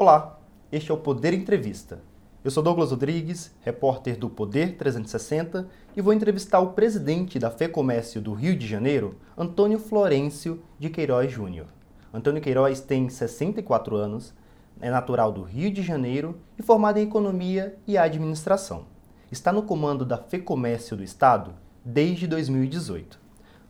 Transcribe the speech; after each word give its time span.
Olá, 0.00 0.40
este 0.72 0.90
é 0.90 0.94
o 0.94 0.96
Poder 0.96 1.34
Entrevista. 1.34 2.00
Eu 2.42 2.50
sou 2.50 2.62
Douglas 2.62 2.90
Rodrigues, 2.90 3.54
repórter 3.60 4.16
do 4.16 4.30
Poder 4.30 4.78
360 4.78 5.68
e 5.94 6.00
vou 6.00 6.14
entrevistar 6.14 6.58
o 6.60 6.72
presidente 6.72 7.38
da 7.38 7.50
FEComércio 7.50 8.18
do 8.18 8.32
Rio 8.32 8.56
de 8.56 8.66
Janeiro, 8.66 9.18
Antônio 9.36 9.78
Florencio 9.78 10.62
de 10.78 10.88
Queiroz 10.88 11.30
Júnior. 11.30 11.66
Antônio 12.14 12.40
Queiroz 12.40 12.80
tem 12.80 13.10
64 13.10 13.94
anos, 13.94 14.32
é 14.80 14.90
natural 14.90 15.30
do 15.32 15.42
Rio 15.42 15.70
de 15.70 15.82
Janeiro 15.82 16.40
e 16.58 16.62
formado 16.62 16.96
em 16.96 17.02
Economia 17.02 17.76
e 17.86 17.98
Administração. 17.98 18.86
Está 19.30 19.52
no 19.52 19.64
comando 19.64 20.06
da 20.06 20.16
FEComércio 20.16 20.96
do 20.96 21.04
Estado 21.04 21.52
desde 21.84 22.26
2018. 22.26 23.20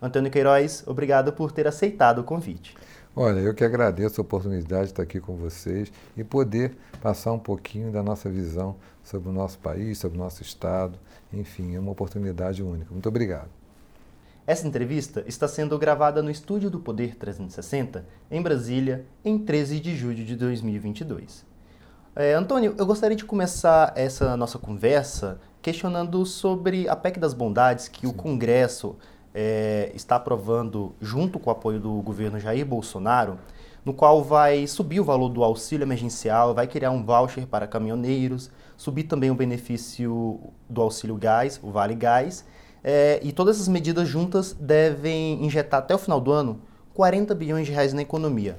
Antônio 0.01 0.31
Queiroz, 0.31 0.85
obrigado 0.87 1.33
por 1.33 1.51
ter 1.51 1.67
aceitado 1.67 2.21
o 2.21 2.25
convite. 2.25 2.77
Olha, 3.15 3.41
eu 3.41 3.53
que 3.53 3.65
agradeço 3.65 4.21
a 4.21 4.23
oportunidade 4.23 4.85
de 4.85 4.91
estar 4.93 5.03
aqui 5.03 5.21
com 5.21 5.35
vocês 5.35 5.93
e 6.17 6.23
poder 6.23 6.77
passar 7.03 7.33
um 7.33 7.39
pouquinho 7.41 7.91
da 7.91 8.05
nossa 8.05 8.31
visão 8.31 8.77
sobre 9.03 9.29
o 9.29 9.33
nosso 9.33 9.59
país, 9.59 9.99
sobre 9.99 10.17
o 10.17 10.21
nosso 10.21 10.43
Estado. 10.43 10.97
Enfim, 11.33 11.75
é 11.75 11.81
uma 11.81 11.91
oportunidade 11.91 12.63
única. 12.63 12.93
Muito 12.93 13.09
obrigado. 13.09 13.49
Essa 14.47 14.67
entrevista 14.67 15.25
está 15.27 15.49
sendo 15.49 15.77
gravada 15.77 16.23
no 16.23 16.31
estúdio 16.31 16.71
do 16.71 16.79
Poder 16.79 17.17
360, 17.17 18.07
em 18.31 18.41
Brasília, 18.41 19.05
em 19.25 19.39
13 19.39 19.81
de 19.81 19.97
julho 19.97 20.25
de 20.25 20.37
2022. 20.37 21.45
É, 22.15 22.35
Antônio, 22.35 22.75
eu 22.79 22.87
gostaria 22.87 23.17
de 23.17 23.25
começar 23.25 23.93
essa 23.97 24.37
nossa 24.37 24.59
conversa 24.59 25.41
questionando 25.61 26.25
sobre 26.25 26.89
a 26.89 26.97
PEC 26.97 27.19
das 27.19 27.35
Bondades 27.35 27.89
que 27.89 28.03
Sim. 28.03 28.07
o 28.09 28.13
Congresso 28.13 28.97
é, 29.35 29.91
está 29.95 30.17
aprovando, 30.17 30.95
junto 31.01 31.39
com 31.39 31.51
o 31.51 31.53
apoio 31.53 31.79
do 31.79 31.93
governo 32.03 32.39
Jair 32.39 32.67
Bolsonaro, 32.67 33.39
no 33.85 33.95
qual 33.95 34.23
vai 34.23 34.67
subir 34.67 35.01
o 35.01 35.05
valor 35.05 35.29
do 35.29 35.43
auxílio 35.43 35.85
emergencial, 35.85 36.55
vai 36.55 36.67
criar 36.67 36.91
um 36.91 37.05
voucher 37.05 37.47
para 37.47 37.67
caminhoneiros, 37.67 38.51
subir 38.77 39.05
também 39.05 39.31
o 39.31 39.35
benefício 39.35 40.41
do 40.69 40.83
auxílio 40.83 41.17
gás, 41.17 41.61
o 41.63 41.71
Vale 41.71 41.95
Gás, 41.95 42.45
é, 42.83 43.21
e 43.23 43.33
todas 43.33 43.57
essas 43.57 43.69
medidas 43.69 44.09
juntas 44.09 44.55
devem 44.59 45.45
injetar 45.45 45.81
até 45.81 45.95
o 45.95 45.99
final 45.99 46.21
do 46.21 46.33
ano 46.33 46.61
40 46.95 47.35
bilhões 47.35 47.67
de 47.67 47.73
reais 47.73 47.93
na 47.93 48.03
economia. 48.03 48.57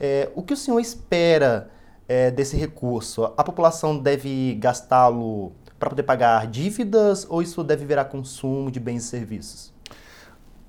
É, 0.00 0.30
o 0.34 0.42
que 0.42 0.52
o 0.52 0.56
senhor 0.56 0.80
espera 0.80 1.70
é, 2.08 2.30
desse 2.30 2.56
recurso? 2.56 3.24
A 3.36 3.44
população 3.44 3.96
deve 3.98 4.54
gastá-lo 4.54 5.52
para 5.78 5.90
poder 5.90 6.02
pagar 6.04 6.46
dívidas 6.46 7.26
ou 7.28 7.42
isso 7.42 7.62
deve 7.62 7.84
virar 7.84 8.06
consumo 8.06 8.70
de 8.70 8.80
bens 8.80 9.04
e 9.04 9.06
serviços? 9.08 9.72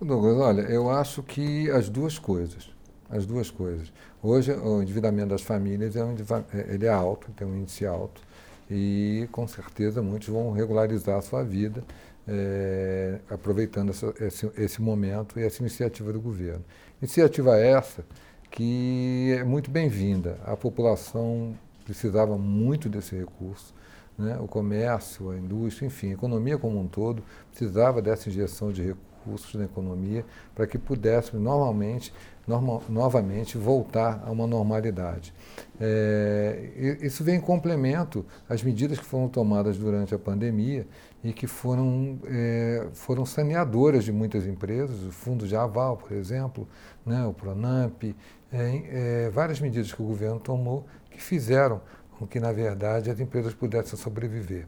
Douglas, 0.05 0.37
olha, 0.37 0.61
eu 0.61 0.89
acho 0.89 1.23
que 1.23 1.69
as 1.71 1.89
duas 1.89 2.19
coisas. 2.19 2.69
As 3.09 3.25
duas 3.25 3.49
coisas. 3.49 3.91
Hoje, 4.21 4.51
o 4.51 4.81
endividamento 4.81 5.29
das 5.29 5.41
famílias 5.41 5.95
é, 5.95 6.03
um, 6.03 6.15
é, 6.53 6.73
ele 6.73 6.85
é 6.85 6.89
alto, 6.89 7.31
tem 7.31 7.47
um 7.47 7.55
índice 7.55 7.85
alto, 7.85 8.21
e 8.69 9.27
com 9.31 9.47
certeza 9.47 10.01
muitos 10.01 10.27
vão 10.29 10.51
regularizar 10.51 11.17
a 11.17 11.21
sua 11.21 11.43
vida, 11.43 11.83
é, 12.27 13.19
aproveitando 13.29 13.89
essa, 13.89 14.13
esse, 14.19 14.51
esse 14.57 14.81
momento 14.81 15.39
e 15.39 15.43
essa 15.43 15.61
iniciativa 15.61 16.13
do 16.13 16.19
governo. 16.19 16.63
Iniciativa 17.01 17.57
essa 17.57 18.03
que 18.51 19.35
é 19.37 19.43
muito 19.43 19.69
bem-vinda. 19.69 20.39
A 20.45 20.55
população 20.55 21.55
precisava 21.83 22.37
muito 22.37 22.89
desse 22.89 23.15
recurso. 23.15 23.73
Né? 24.17 24.37
O 24.39 24.47
comércio, 24.47 25.29
a 25.29 25.37
indústria, 25.37 25.87
enfim, 25.87 26.11
a 26.11 26.13
economia 26.13 26.57
como 26.57 26.79
um 26.79 26.87
todo 26.87 27.21
precisava 27.51 28.01
dessa 28.01 28.29
injeção 28.29 28.71
de 28.71 28.81
recursos 28.81 29.14
recursos 29.25 29.53
na 29.55 29.65
economia 29.65 30.23
para 30.53 30.67
que 30.67 30.77
pudéssemos 30.77 31.43
normalmente, 31.43 32.13
normal, 32.47 32.83
novamente 32.87 33.57
voltar 33.57 34.23
a 34.25 34.31
uma 34.31 34.45
normalidade. 34.45 35.33
É, 35.79 36.97
isso 37.01 37.23
vem 37.23 37.35
em 37.35 37.41
complemento 37.41 38.25
às 38.47 38.61
medidas 38.61 38.99
que 38.99 39.05
foram 39.05 39.27
tomadas 39.27 39.77
durante 39.77 40.13
a 40.13 40.19
pandemia 40.19 40.87
e 41.23 41.33
que 41.33 41.47
foram, 41.47 42.19
é, 42.25 42.87
foram 42.93 43.25
saneadoras 43.25 44.03
de 44.03 44.11
muitas 44.11 44.45
empresas, 44.45 45.01
o 45.03 45.11
Fundo 45.11 45.47
de 45.47 45.55
Aval, 45.55 45.97
por 45.97 46.11
exemplo, 46.11 46.67
né, 47.05 47.25
o 47.25 47.33
Pronamp, 47.33 48.03
é, 48.03 49.25
é, 49.25 49.29
várias 49.31 49.59
medidas 49.59 49.91
que 49.91 50.01
o 50.01 50.05
governo 50.05 50.39
tomou 50.39 50.85
que 51.09 51.21
fizeram 51.21 51.81
com 52.17 52.25
que, 52.25 52.39
na 52.39 52.51
verdade, 52.51 53.09
as 53.09 53.19
empresas 53.19 53.53
pudessem 53.53 53.97
sobreviver. 53.97 54.65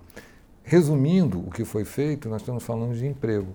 Resumindo 0.64 1.40
o 1.40 1.50
que 1.50 1.64
foi 1.64 1.86
feito, 1.86 2.28
nós 2.28 2.42
estamos 2.42 2.64
falando 2.64 2.94
de 2.94 3.06
emprego 3.06 3.54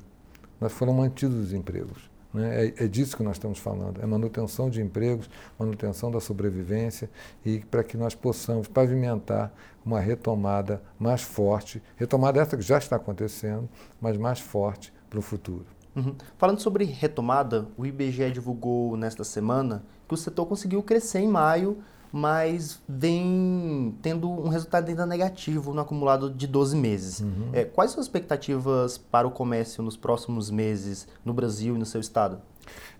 mas 0.63 0.73
foram 0.73 0.93
mantidos 0.95 1.47
os 1.47 1.53
empregos. 1.53 2.09
Né? 2.33 2.67
É, 2.67 2.85
é, 2.85 2.89
disso 2.89 3.17
que 3.17 3.23
nós 3.25 3.35
estamos 3.35 3.59
falando, 3.59 4.01
é 4.01 4.07
manutenção 4.07 4.71
de 4.71 4.81
empregos, 4.81 5.29
manutenção 5.59 6.09
da 6.09 6.21
sobrevivência 6.21 7.11
e 7.45 7.59
para 7.59 7.83
que 7.83 7.97
nós 7.97 8.15
possamos 8.15 8.69
pavimentar 8.69 9.53
uma 9.85 9.99
retomada 9.99 10.81
mais 11.01 11.21
forte, 11.21 11.83
retomada 11.97 12.41
essa 12.41 12.57
que 12.57 12.63
já 12.63 12.79
está 12.79 12.95
acontecendo, 12.95 13.69
mas 14.01 14.17
mais 14.17 14.39
forte 14.39 14.93
para 15.11 15.19
o 15.19 15.23
futuro. 15.23 15.67
Uhum. 15.97 16.15
Falando 16.39 16.61
sobre 16.61 16.85
retomada, 16.85 17.67
o 17.77 17.85
IBGE 17.85 18.31
divulgou 18.31 18.97
nesta 18.97 19.25
semana 19.25 19.83
que 20.07 20.15
o 20.15 20.17
setor 20.17 20.47
conseguiu 20.47 20.81
crescer 20.81 21.19
em 21.19 21.29
maio 21.29 21.79
mas 22.13 22.79
vem 22.87 23.97
tendo 24.03 24.31
um 24.31 24.49
resultado 24.49 24.89
ainda 24.89 25.07
negativo 25.07 25.73
no 25.73 25.81
acumulado 25.81 26.31
de 26.31 26.47
12 26.47 26.77
meses. 26.77 27.21
Uhum. 27.21 27.49
É, 27.53 27.65
quais 27.65 27.91
são 27.91 28.01
as 28.01 28.07
expectativas 28.07 28.99
para 28.99 29.27
o 29.27 29.31
comércio 29.31 29.83
nos 29.83 29.97
próximos 29.97 30.51
meses 30.51 31.09
no 31.25 31.33
Brasil 31.33 31.75
e 31.75 31.79
no 31.79 31.87
seu 31.87 32.01
estado? 32.01 32.41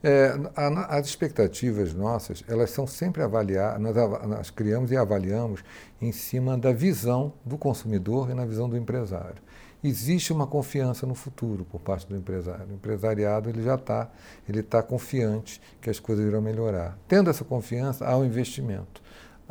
É, 0.03 0.35
a, 0.57 0.97
as 0.97 1.07
expectativas 1.07 1.93
nossas, 1.93 2.43
elas 2.49 2.71
são 2.71 2.87
sempre 2.87 3.23
avaliadas, 3.23 3.81
nós, 3.81 3.95
nós 4.27 4.51
criamos 4.51 4.91
e 4.91 4.97
avaliamos 4.97 5.63
em 6.01 6.11
cima 6.11 6.57
da 6.57 6.73
visão 6.73 7.35
do 7.45 7.59
consumidor 7.59 8.31
e 8.31 8.35
na 8.35 8.47
visão 8.47 8.69
do 8.69 8.77
empresário 8.77 9.43
existe 9.83 10.33
uma 10.33 10.47
confiança 10.47 11.07
no 11.07 11.15
futuro 11.15 11.65
por 11.65 11.81
parte 11.81 12.07
do 12.07 12.17
empresário. 12.17 12.69
O 12.71 12.75
empresariado 12.75 13.51
ele 13.51 13.63
já 13.63 13.75
está 13.75 14.11
ele 14.49 14.61
está 14.61 14.83
confiante 14.83 15.61
que 15.81 15.91
as 15.91 15.99
coisas 15.99 16.25
irão 16.25 16.41
melhorar. 16.41 16.97
Tendo 17.09 17.29
essa 17.29 17.45
confiança, 17.45 18.07
há 18.07 18.17
o 18.17 18.21
um 18.21 18.25
investimento. 18.25 19.02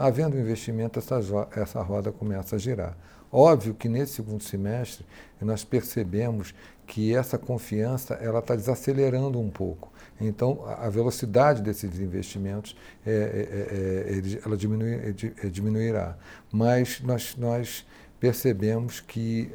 Havendo 0.02 0.36
investimento, 0.36 0.98
essa, 0.98 1.20
essa 1.56 1.80
roda 1.82 2.12
começa 2.12 2.56
a 2.56 2.60
girar. 2.60 2.98
Óbvio 3.32 3.76
que 3.76 3.88
nesse 3.88 4.14
segundo 4.14 4.42
semestre 4.42 5.06
nós 5.40 5.64
percebemos 5.64 6.56
que 6.88 7.16
essa 7.16 7.38
confiança 7.38 8.16
ela 8.16 8.40
está 8.40 8.56
desacelerando 8.56 9.40
um 9.40 9.50
pouco. 9.50 9.94
Então 10.20 10.66
a 10.66 10.90
velocidade 10.90 11.62
desses 11.62 12.00
investimentos 12.00 12.76
é, 13.06 13.12
é, 13.12 14.18
é, 14.18 14.42
ela 14.44 14.58
diminui, 14.58 15.14
diminuirá. 15.52 16.18
Mas 16.52 17.00
nós, 17.02 17.36
nós 17.38 17.86
percebemos 18.20 19.00
que 19.00 19.52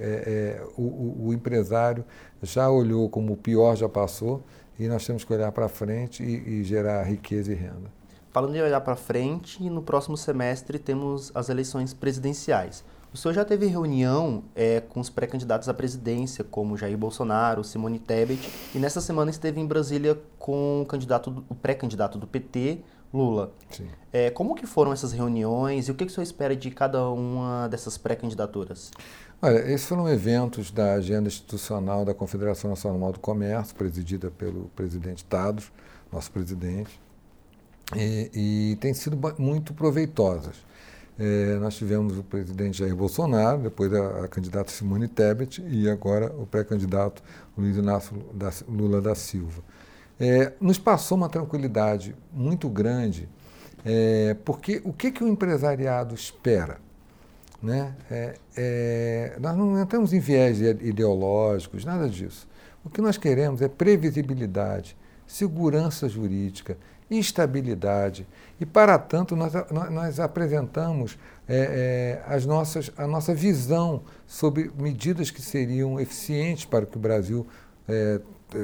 o, 0.77 1.27
o 1.27 1.35
empresário 1.35 2.05
já 2.41 2.71
olhou 2.71 3.11
como 3.11 3.33
o 3.33 3.37
pior 3.37 3.77
já 3.77 3.89
passou 3.89 4.45
e 4.79 4.87
nós 4.87 5.05
temos 5.05 5.25
que 5.25 5.33
olhar 5.33 5.51
para 5.51 5.69
frente 5.69 6.23
e, 6.23 6.61
e 6.61 6.65
gerar 6.65 7.03
riqueza 7.03 7.51
e 7.53 7.55
renda. 7.57 7.91
Falando 8.37 8.55
em 8.55 8.61
olhar 8.61 8.83
para 8.83 8.95
frente, 8.97 9.63
no 9.71 9.81
próximo 9.81 10.15
semestre 10.15 10.79
temos 10.79 11.33
as 11.35 11.49
eleições 11.49 11.95
presidenciais. 11.95 12.85
O 13.11 13.17
senhor 13.17 13.33
já 13.33 13.47
teve 13.47 13.65
reunião 13.65 14.45
é, 14.55 14.79
com 14.79 15.01
os 15.01 15.09
pré-candidatos 15.09 15.71
à 15.71 15.73
presidência, 15.73 16.45
como 16.45 16.77
Jair 16.77 16.99
Bolsonaro, 16.99 17.65
Simone 17.65 17.99
Tebet, 17.99 18.47
e 18.75 18.79
nessa 18.79 19.01
semana 19.01 19.31
esteve 19.31 19.59
em 19.59 19.65
Brasília 19.65 20.21
com 20.39 20.83
o, 20.83 20.85
candidato, 20.85 21.47
o 21.49 21.55
pré-candidato 21.55 22.19
do 22.19 22.27
PT, 22.27 22.81
Lula. 23.11 23.55
É, 24.13 24.29
como 24.29 24.55
que 24.55 24.67
foram 24.67 24.93
essas 24.93 25.13
reuniões 25.13 25.89
e 25.89 25.91
o 25.91 25.95
que, 25.95 26.05
que 26.05 26.13
o 26.13 26.15
senhor 26.15 26.25
espera 26.25 26.55
de 26.55 26.71
cada 26.71 27.09
uma 27.09 27.69
dessas 27.69 27.97
pré-candidaturas? 27.97 28.91
Olha, 29.41 29.61
esses 29.61 29.87
foram 29.87 30.07
eventos 30.07 30.71
da 30.71 30.93
agenda 30.93 31.27
institucional 31.27 32.05
da 32.05 32.13
Confederação 32.13 32.69
Nacional 32.69 33.13
do 33.13 33.19
Comércio, 33.19 33.75
presidida 33.75 34.31
pelo 34.31 34.71
presidente 34.77 35.25
Tados, 35.25 35.73
nosso 36.13 36.31
presidente 36.31 37.06
e, 37.95 38.73
e 38.73 38.77
têm 38.77 38.95
sido 38.95 39.19
muito 39.39 39.75
proveitosas. 39.75 40.57
É, 41.19 41.57
nós 41.59 41.77
tivemos 41.77 42.19
o 42.19 42.23
presidente 42.23 42.79
Jair 42.79 42.95
Bolsonaro, 42.95 43.63
depois 43.63 43.93
a, 43.93 44.25
a 44.25 44.29
candidata 44.29 44.71
Simone 44.71 45.09
Tebet 45.09 45.63
e 45.67 45.89
agora 45.89 46.31
o 46.37 46.47
pré-candidato 46.47 47.23
Luiz 47.57 47.77
Inácio 47.77 48.17
da, 48.35 48.51
Lula 48.69 49.01
da 49.01 49.15
Silva. 49.15 49.63
É, 50.21 50.53
nos 50.61 50.79
passou 50.79 51.17
uma 51.17 51.29
tranquilidade 51.29 52.15
muito 52.33 52.69
grande, 52.69 53.29
é, 53.85 54.35
porque 54.45 54.83
o 54.85 54.93
que, 54.93 55.11
que 55.11 55.25
o 55.25 55.29
empresariado 55.29 56.15
espera? 56.15 56.79
Né? 57.63 57.95
É, 58.11 58.35
é, 58.57 59.37
nós 59.41 59.57
não 59.57 59.81
entramos 59.81 60.13
em 60.13 60.21
viés 60.21 60.61
ideológicos, 60.61 61.85
nada 61.85 62.09
disso. 62.09 62.47
O 62.85 62.91
que 62.91 63.01
nós 63.01 63.17
queremos 63.17 63.63
é 63.63 63.69
previsibilidade, 63.69 64.97
segurança 65.27 66.09
jurídica, 66.09 66.77
estabilidade. 67.11 68.27
E, 68.61 68.67
para 68.67 68.99
tanto, 68.99 69.37
nós, 69.37 69.53
nós 69.91 70.19
apresentamos 70.21 71.19
é, 71.49 72.23
é, 72.29 72.35
as 72.35 72.45
nossas, 72.45 72.91
a 72.97 73.07
nossa 73.07 73.35
visão 73.35 74.03
sobre 74.27 74.71
medidas 74.79 75.31
que 75.31 75.41
seriam 75.41 76.01
eficientes 76.01 76.65
para 76.65 76.85
que 76.85 76.97
o 76.97 77.01
Brasil 77.01 77.47
é, 77.89 78.21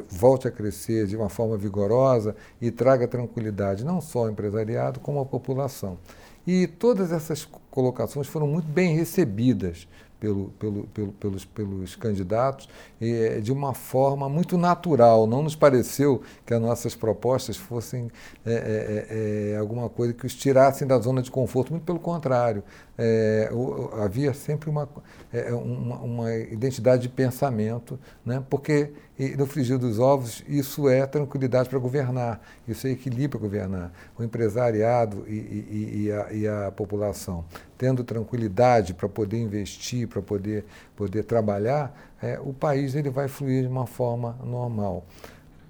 volte 0.09 0.49
a 0.49 0.51
crescer 0.51 1.07
de 1.07 1.17
uma 1.17 1.29
forma 1.29 1.57
vigorosa 1.57 2.35
e 2.61 2.71
traga 2.71 3.07
tranquilidade, 3.07 3.85
não 3.85 4.01
só 4.01 4.21
ao 4.21 4.31
empresariado, 4.31 5.01
como 5.01 5.21
à 5.21 5.27
população. 5.27 5.99
E 6.47 6.67
todas 6.67 7.13
essas 7.13 7.49
colocações 7.71 8.27
foram 8.27 8.47
muito 8.47 8.67
bem 8.67 8.97
recebidas 8.97 9.87
pelo, 10.23 10.51
pelo, 10.51 10.85
pelo, 10.95 11.13
pelos, 11.15 11.45
pelos 11.45 11.97
candidatos 11.97 12.69
eh, 13.01 13.41
de 13.43 13.51
uma 13.51 13.75
forma 13.75 14.29
muito 14.29 14.57
natural. 14.57 15.27
Não 15.27 15.43
nos 15.43 15.57
pareceu 15.57 16.23
que 16.47 16.55
as 16.55 16.63
nossas 16.63 16.95
propostas 16.95 17.57
fossem 17.57 18.09
eh, 18.47 19.55
eh, 19.55 19.57
alguma 19.59 19.89
coisa 19.89 20.13
que 20.13 20.25
os 20.25 20.33
tirassem 20.37 20.87
da 20.87 20.97
zona 21.01 21.23
de 21.23 21.31
conforto, 21.31 21.73
muito 21.73 21.85
pelo 21.85 21.99
contrário. 21.99 22.63
Havia 24.03 24.33
sempre 24.35 24.71
uma, 24.71 24.89
uma, 25.51 25.97
uma, 26.01 26.35
identidade 26.35 27.03
de 27.03 27.09
pensamento, 27.09 27.99
né? 28.25 28.43
porque 28.49 28.93
no 29.37 29.47
frigir 29.47 29.79
dos 29.79 29.99
ovos 29.99 30.43
isso 30.49 30.89
é 30.89 31.07
tranquilidade 31.07 31.69
para 31.69 31.79
governar, 31.79 32.41
isso 32.67 32.87
é 32.87 32.91
equilíbrio 32.91 33.31
para 33.31 33.39
governar. 33.41 33.93
O 34.19 34.23
empresariado 34.23 35.25
e, 35.29 35.33
e, 35.33 36.03
e, 36.05 36.13
a, 36.13 36.33
e 36.33 36.49
a 36.49 36.73
população 36.73 37.45
tendo 37.77 38.05
tranquilidade 38.05 38.95
para 38.95 39.09
poder 39.09 39.39
investir, 39.39 40.07
para 40.07 40.23
poder, 40.23 40.65
poder 40.95 41.25
trabalhar, 41.25 41.93
é, 42.23 42.39
o 42.41 42.53
país 42.53 42.95
ele 42.95 43.11
vai 43.11 43.27
fluir 43.27 43.63
de 43.63 43.69
uma 43.69 43.87
forma 43.87 44.39
normal 44.45 45.05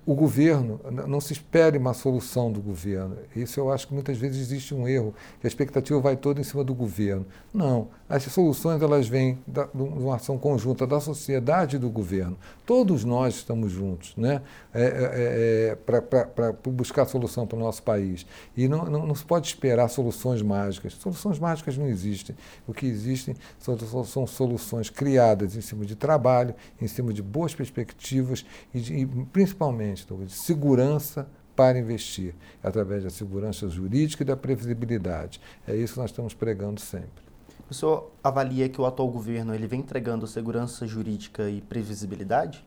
o 0.05 0.15
governo, 0.15 0.81
não 1.07 1.21
se 1.21 1.33
espere 1.33 1.79
uma 1.79 1.95
solução 1.95 2.51
do 2.51 2.61
governo. 2.61 3.17
Isso 3.37 3.61
eu 3.61 3.71
acho 3.71 3.87
que 3.87 3.95
muitas 3.95 4.19
vezes 4.19 4.41
existe 4.41 4.75
um 4.75 4.89
erro, 4.89 5.15
que 5.41 5.47
a 5.47 5.49
expectativa 5.49 6.01
vai 6.01 6.17
toda 6.17 6.41
em 6.41 6.45
cima 6.45 6.65
do 6.65 6.75
governo. 6.75 7.25
Não, 7.55 7.89
as 8.13 8.25
soluções 8.25 8.83
elas 8.83 9.09
vêm 9.09 9.39
da, 9.47 9.65
de 9.65 9.83
uma 9.83 10.17
ação 10.17 10.37
conjunta 10.37 10.87
da 10.87 11.01
sociedade 11.01 11.77
e 11.77 11.79
do 11.79 11.89
governo. 11.89 12.37
Todos 12.67 13.05
nós 13.05 13.37
estamos 13.37 13.73
juntos 13.73 14.15
né? 14.19 14.43
É, 14.75 14.83
é, 14.83 15.69
é, 15.71 15.75
para 15.75 16.53
buscar 16.71 17.07
solução 17.07 17.47
para 17.47 17.57
o 17.57 17.59
nosso 17.59 17.83
país. 17.83 18.27
E 18.55 18.69
não, 18.69 18.85
não, 18.85 19.07
não, 19.07 19.15
se 19.15 19.25
pode 19.25 19.47
esperar 19.47 19.89
soluções 19.89 20.43
mágicas. 20.43 20.93
Soluções 20.93 21.39
mágicas 21.39 21.79
não 21.79 21.87
existem. 21.87 22.37
O 22.67 22.75
que 22.75 22.85
existem 22.85 23.35
são, 23.59 23.79
são 24.05 24.27
soluções 24.27 24.91
criadas 24.91 25.57
em 25.57 25.63
cima 25.63 25.87
de 25.87 25.97
trabalho, 25.97 26.55
em 26.83 26.87
cima 26.87 27.15
de 27.15 27.23
boas 27.23 27.55
perspectivas 27.55 28.45
e, 28.75 28.81
de, 28.81 28.95
e 28.95 29.07
principalmente 29.07 30.07
de 30.07 30.33
segurança 30.33 31.27
para 31.57 31.79
investir, 31.79 32.35
através 32.63 33.05
da 33.05 33.11
segurança 33.11 33.71
jurídica 33.71 34.23
e 34.23 34.27
da 34.27 34.37
previsibilidade. 34.37 35.41
É 35.67 35.75
isso 35.75 35.95
que 35.95 36.01
nós 36.01 36.11
estamos 36.11 36.35
pregando 36.35 36.79
sempre. 36.79 37.32
O 37.73 37.75
senhor 37.75 38.11
avalia 38.23 38.69
que 38.69 38.79
o 38.79 38.85
atual 38.85 39.09
governo 39.09 39.55
ele 39.55 39.67
vem 39.67 39.81
entregando 39.81 40.27
segurança 40.27 40.87
jurídica 40.87 41.49
e 41.49 41.63
previsibilidade? 41.63 42.63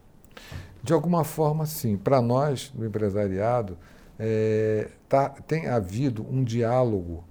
De 0.82 0.94
alguma 0.94 1.24
forma, 1.24 1.68
sim. 1.68 1.96
Para 1.96 2.20
nós, 2.24 2.72
do 2.74 2.84
empresariado, 2.84 3.78
é, 4.18 4.90
tá, 5.08 5.30
tem 5.30 5.68
havido 5.68 6.26
um 6.28 6.44
diálogo 6.44 7.24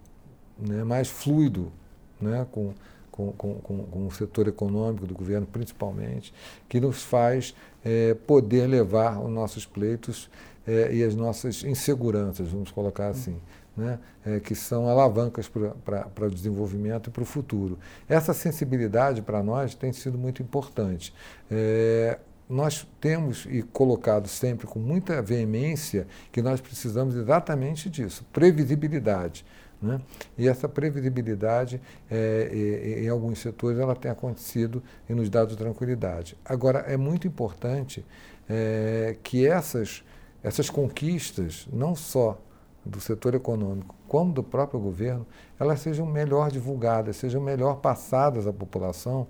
né, 0.57 0.85
mais 0.85 1.09
fluido 1.09 1.73
né, 2.21 2.47
com, 2.53 2.73
com, 3.11 3.33
com, 3.33 3.55
com, 3.59 4.07
o 4.07 4.11
setor 4.13 4.47
econômico 4.47 5.05
do 5.05 5.15
governo, 5.15 5.45
principalmente, 5.45 6.33
que 6.69 6.79
nos 6.81 7.03
faz 7.03 7.57
é, 7.85 8.15
poder 8.15 8.69
levar 8.69 9.19
os 9.19 9.33
nossos 9.33 9.67
pleitos 9.67 10.31
é, 10.65 10.95
e 10.95 11.03
as 11.03 11.17
nossas 11.17 11.65
inseguranças, 11.65 12.47
vamos 12.47 12.71
colocar 12.71 13.09
assim. 13.09 13.37
Né, 13.77 13.99
é, 14.25 14.39
que 14.39 14.55
são 14.55 14.89
alavancas 14.89 15.49
para 15.49 16.27
o 16.27 16.31
desenvolvimento 16.31 17.09
e 17.09 17.11
para 17.11 17.25
o 17.25 17.27
futuro. 17.27 17.77
Essa 18.09 18.33
sensibilidade 18.33 19.21
para 19.21 19.43
nós 19.43 19.75
tem 19.75 19.93
sido 19.93 20.17
muito 20.17 20.41
importante. 20.41 21.13
É, 21.51 22.21
nós 22.49 22.87
temos 23.01 23.47
e 23.51 23.63
colocado 23.63 24.29
sempre 24.29 24.67
com 24.67 24.79
muita 24.79 25.21
veemência 25.21 26.07
que 26.31 26.41
nós 26.41 26.61
precisamos 26.61 27.17
exatamente 27.17 27.91
disso, 27.91 28.25
previsibilidade. 28.33 29.45
Né? 29.81 30.01
E 30.39 30.49
essa 30.49 30.69
previsibilidade, 30.69 31.81
é, 32.11 33.01
em 33.03 33.09
alguns 33.09 33.39
setores, 33.39 33.79
ela 33.79 33.95
tem 33.95 34.11
acontecido 34.11 34.83
e 35.09 35.15
nos 35.15 35.29
dado 35.29 35.57
tranquilidade. 35.57 36.37
Agora, 36.45 36.81
é 36.81 36.97
muito 36.97 37.27
importante 37.27 38.05
é, 38.49 39.17
que 39.23 39.47
essas, 39.47 40.03
essas 40.43 40.71
conquistas, 40.71 41.69
não 41.73 41.95
só 41.95 42.41
do 42.85 43.01
setor 43.01 43.35
econômico, 43.35 43.95
como 44.07 44.33
do 44.33 44.43
próprio 44.43 44.79
governo, 44.79 45.27
elas 45.59 45.81
sejam 45.81 46.07
melhor 46.07 46.51
divulgadas, 46.51 47.17
sejam 47.17 47.41
melhor 47.41 47.77
passadas 47.77 48.47
à 48.47 48.53
população, 48.53 49.27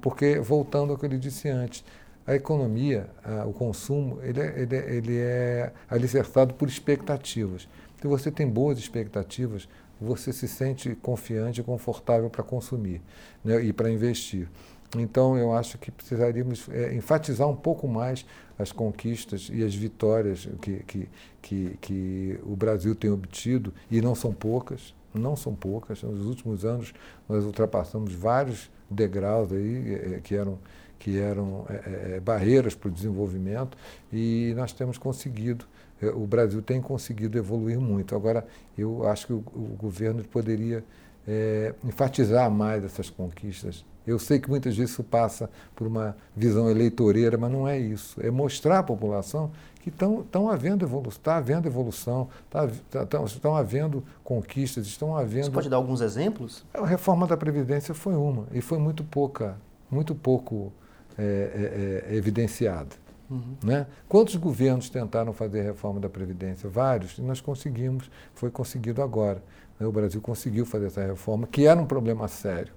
porque, 0.00 0.40
voltando 0.40 0.92
ao 0.92 0.98
que 0.98 1.06
eu 1.06 1.10
disse 1.10 1.48
antes, 1.48 1.84
a 2.26 2.34
economia, 2.34 3.08
a, 3.22 3.46
o 3.46 3.52
consumo, 3.52 4.18
ele 4.22 4.40
é, 4.40 4.60
ele, 4.60 4.76
é, 4.76 4.94
ele 4.94 5.18
é 5.18 5.72
alicerçado 5.88 6.54
por 6.54 6.68
expectativas. 6.68 7.68
Se 8.00 8.08
você 8.08 8.30
tem 8.30 8.48
boas 8.48 8.78
expectativas, 8.78 9.68
você 10.00 10.32
se 10.32 10.48
sente 10.48 10.94
confiante 10.96 11.60
e 11.60 11.64
confortável 11.64 12.28
para 12.28 12.42
consumir 12.42 13.00
né, 13.44 13.62
e 13.62 13.72
para 13.72 13.90
investir. 13.90 14.48
Então, 14.96 15.36
eu 15.36 15.52
acho 15.52 15.78
que 15.78 15.90
precisaríamos 15.90 16.68
é, 16.68 16.94
enfatizar 16.94 17.48
um 17.48 17.56
pouco 17.56 17.88
mais 17.88 18.24
as 18.58 18.72
conquistas 18.72 19.50
e 19.52 19.64
as 19.64 19.74
vitórias 19.74 20.48
que, 20.62 20.82
que, 20.86 21.08
que, 21.42 21.78
que, 21.80 22.40
o 22.44 22.54
Brasil 22.56 22.94
tem 22.94 23.10
obtido, 23.10 23.72
e 23.90 24.00
não 24.00 24.14
são 24.14 24.32
poucas, 24.32 24.94
não 25.12 25.36
são 25.36 25.54
poucas. 25.54 26.02
Nos 26.02 26.26
últimos 26.26 26.64
anos, 26.64 26.94
nós 27.28 27.44
ultrapassamos 27.44 28.12
vários 28.14 28.70
degraus 28.90 29.52
aí, 29.52 29.94
é, 29.94 30.20
que 30.22 30.34
eram, 30.34 30.58
que 30.98 31.18
eram 31.18 31.66
é, 31.68 32.20
barreiras 32.20 32.74
para 32.74 32.88
o 32.88 32.90
desenvolvimento, 32.90 33.76
e 34.12 34.54
nós 34.56 34.72
temos 34.72 34.96
conseguido 34.96 35.66
é, 36.00 36.08
o 36.08 36.26
Brasil 36.26 36.60
tem 36.60 36.80
conseguido 36.80 37.38
evoluir 37.38 37.80
muito. 37.80 38.14
Agora, 38.14 38.46
eu 38.76 39.06
acho 39.08 39.26
que 39.26 39.32
o, 39.32 39.42
o 39.54 39.76
governo 39.78 40.22
poderia 40.24 40.84
é, 41.26 41.74
enfatizar 41.84 42.50
mais 42.50 42.84
essas 42.84 43.10
conquistas. 43.10 43.84
Eu 44.06 44.18
sei 44.18 44.38
que 44.38 44.48
muitas 44.48 44.76
vezes 44.76 44.92
isso 44.92 45.02
passa 45.02 45.50
por 45.74 45.86
uma 45.86 46.16
visão 46.34 46.70
eleitoreira, 46.70 47.36
mas 47.36 47.50
não 47.50 47.66
é 47.66 47.78
isso. 47.78 48.20
É 48.24 48.30
mostrar 48.30 48.78
à 48.78 48.82
população 48.82 49.50
que 49.82 49.90
estão 49.90 50.50
havendo 50.50 50.84
evolução, 50.84 51.18
está 51.18 51.36
havendo 51.36 51.68
evolução, 51.68 52.28
tá, 52.50 52.68
tá, 52.90 53.22
estão 53.24 53.56
havendo 53.56 54.02
conquistas, 54.24 54.86
estão 54.86 55.16
havendo. 55.16 55.46
Você 55.46 55.52
pode 55.52 55.68
dar 55.68 55.76
alguns 55.76 56.00
exemplos? 56.00 56.64
A 56.74 56.84
reforma 56.84 57.26
da 57.26 57.36
Previdência 57.36 57.94
foi 57.94 58.14
uma, 58.14 58.46
e 58.52 58.60
foi 58.60 58.78
muito 58.78 59.04
pouca, 59.04 59.56
muito 59.90 60.14
pouco 60.14 60.72
é, 61.16 62.02
é, 62.08 62.12
é 62.12 62.16
evidenciada. 62.16 62.96
Uhum. 63.30 63.56
Né? 63.62 63.86
Quantos 64.08 64.36
governos 64.36 64.88
tentaram 64.88 65.32
fazer 65.32 65.62
reforma 65.62 66.00
da 66.00 66.08
Previdência? 66.08 66.68
Vários, 66.68 67.18
e 67.18 67.22
nós 67.22 67.40
conseguimos, 67.40 68.10
foi 68.34 68.50
conseguido 68.50 69.02
agora. 69.02 69.42
Né? 69.78 69.86
O 69.86 69.92
Brasil 69.92 70.20
conseguiu 70.20 70.66
fazer 70.66 70.86
essa 70.86 71.04
reforma, 71.04 71.46
que 71.46 71.66
era 71.66 71.80
um 71.80 71.86
problema 71.86 72.28
sério. 72.28 72.72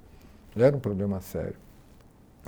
Era 0.56 0.76
um 0.76 0.80
problema 0.80 1.22
sério. 1.22 1.56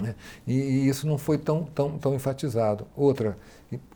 Né? 0.01 0.15
E, 0.47 0.53
e, 0.53 0.87
isso 0.87 1.07
não 1.07 1.17
foi 1.17 1.37
tão, 1.37 1.63
tão, 1.63 1.97
tão 1.97 2.15
enfatizado. 2.15 2.87
Outra, 2.95 3.37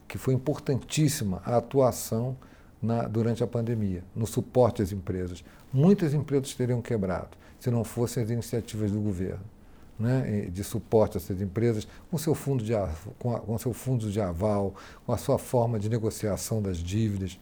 que 0.08 0.18
foi 0.18 0.34
importantíssima, 0.34 1.42
a 1.46 1.58
atuação 1.58 2.38
na, 2.82 3.04
durante 3.08 3.44
a 3.44 3.48
pandemia, 3.48 4.04
no 4.16 4.28
suporte 4.28 4.82
às 4.82 4.92
empresas. 4.92 5.44
Muitas 5.74 6.14
empresas 6.14 6.54
teriam 6.54 6.82
quebrado 6.82 7.38
se 7.60 7.72
não 7.72 7.84
fossem 7.84 8.22
as 8.24 8.30
iniciativas 8.30 8.92
do 8.92 9.00
governo 9.00 9.56
né, 9.98 10.48
de 10.52 10.64
suporte 10.64 11.18
a 11.18 11.20
essas 11.20 11.42
empresas, 11.42 11.88
com 12.12 12.18
seu 12.18 12.36
fundo 12.36 12.64
de 12.64 12.74
com, 13.18 13.36
a, 13.36 13.40
com 13.40 13.58
seu 13.58 13.74
fundo 13.74 14.10
de 14.12 14.20
aval, 14.20 14.74
com 15.06 15.14
a 15.14 15.18
sua 15.18 15.38
forma 15.38 15.80
de 15.80 15.90
negociação 15.90 16.62
das 16.62 16.78
dívidas. 16.78 17.40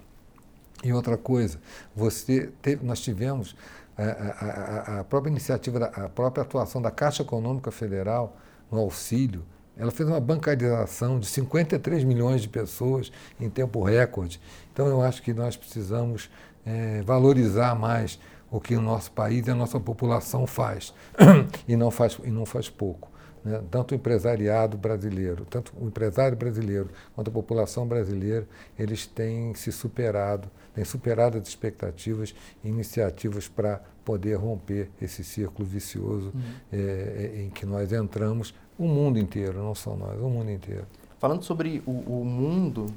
E 0.84 0.91
outra 0.91 1.17
coisa, 1.17 1.60
você 1.96 2.51
teve, 2.62 2.86
nós 2.86 3.00
tivemos 3.00 3.55
a, 3.98 5.00
a, 5.00 5.04
própria 5.04 5.30
iniciativa, 5.30 5.86
a 5.86 6.10
própria 6.10 6.42
atuação 6.42 6.82
da 6.82 6.92
Caixa 6.92 7.22
Econômica 7.22 7.72
Federal 7.72 8.36
no 8.72 8.80
auxílio, 8.80 9.46
ela 9.78 9.92
fez 9.92 10.08
uma 10.08 10.20
bancarização 10.20 11.20
de 11.20 11.26
53 11.28 12.04
milhões 12.04 12.42
de 12.42 12.50
pessoas 12.50 13.12
em 13.40 13.50
tempo 13.50 13.84
recorde. 13.84 14.40
Então 14.72 14.88
eu 14.88 15.02
acho 15.02 15.22
que 15.22 15.34
nós 15.34 15.56
precisamos 15.56 16.30
é, 16.66 17.02
valorizar 17.02 17.76
mais 17.76 18.20
o 18.52 18.60
que 18.60 18.76
o 18.76 18.82
nosso 18.82 19.12
país 19.12 19.48
e 19.48 19.52
a 19.52 19.56
nossa 19.56 19.80
população 19.80 20.46
faz, 20.46 20.94
e 21.68 21.76
não 21.76 21.90
faz, 21.90 22.20
e 22.24 22.30
não 22.30 22.46
faz 22.46 22.70
pouco. 22.70 23.12
Né? 23.44 23.62
Tanto 23.72 23.94
o 23.94 23.96
empresariado 23.96 24.78
brasileiro, 24.78 25.44
tanto 25.46 25.74
o 25.80 25.88
empresário 25.88 26.38
brasileiro 26.38 26.90
quanto 27.16 27.30
a 27.30 27.34
população 27.34 27.88
brasileira, 27.88 28.48
eles 28.78 29.08
têm 29.08 29.56
se 29.56 29.72
superado, 29.72 30.50
têm 30.74 30.84
superado 30.84 31.38
as 31.38 31.48
expectativas 31.48 32.34
e 32.63 32.68
iniciativas 32.68 33.48
para 33.48 33.82
poder 34.03 34.36
romper 34.36 34.89
esse 35.01 35.24
círculo 35.24 35.68
vicioso 35.68 36.32
uhum. 36.34 36.42
é, 36.72 37.44
em 37.44 37.50
que 37.50 37.65
nós 37.65 37.92
entramos, 37.92 38.53
o 38.77 38.88
mundo 38.88 39.20
inteiro, 39.20 39.62
não 39.62 39.75
só 39.75 39.96
nós, 39.96 40.20
o 40.20 40.30
mundo 40.30 40.51
inteiro. 40.51 40.86
Falando 41.24 41.44
sobre 41.44 41.82
o, 41.86 41.92
o 41.92 42.25
mundo, 42.25 42.88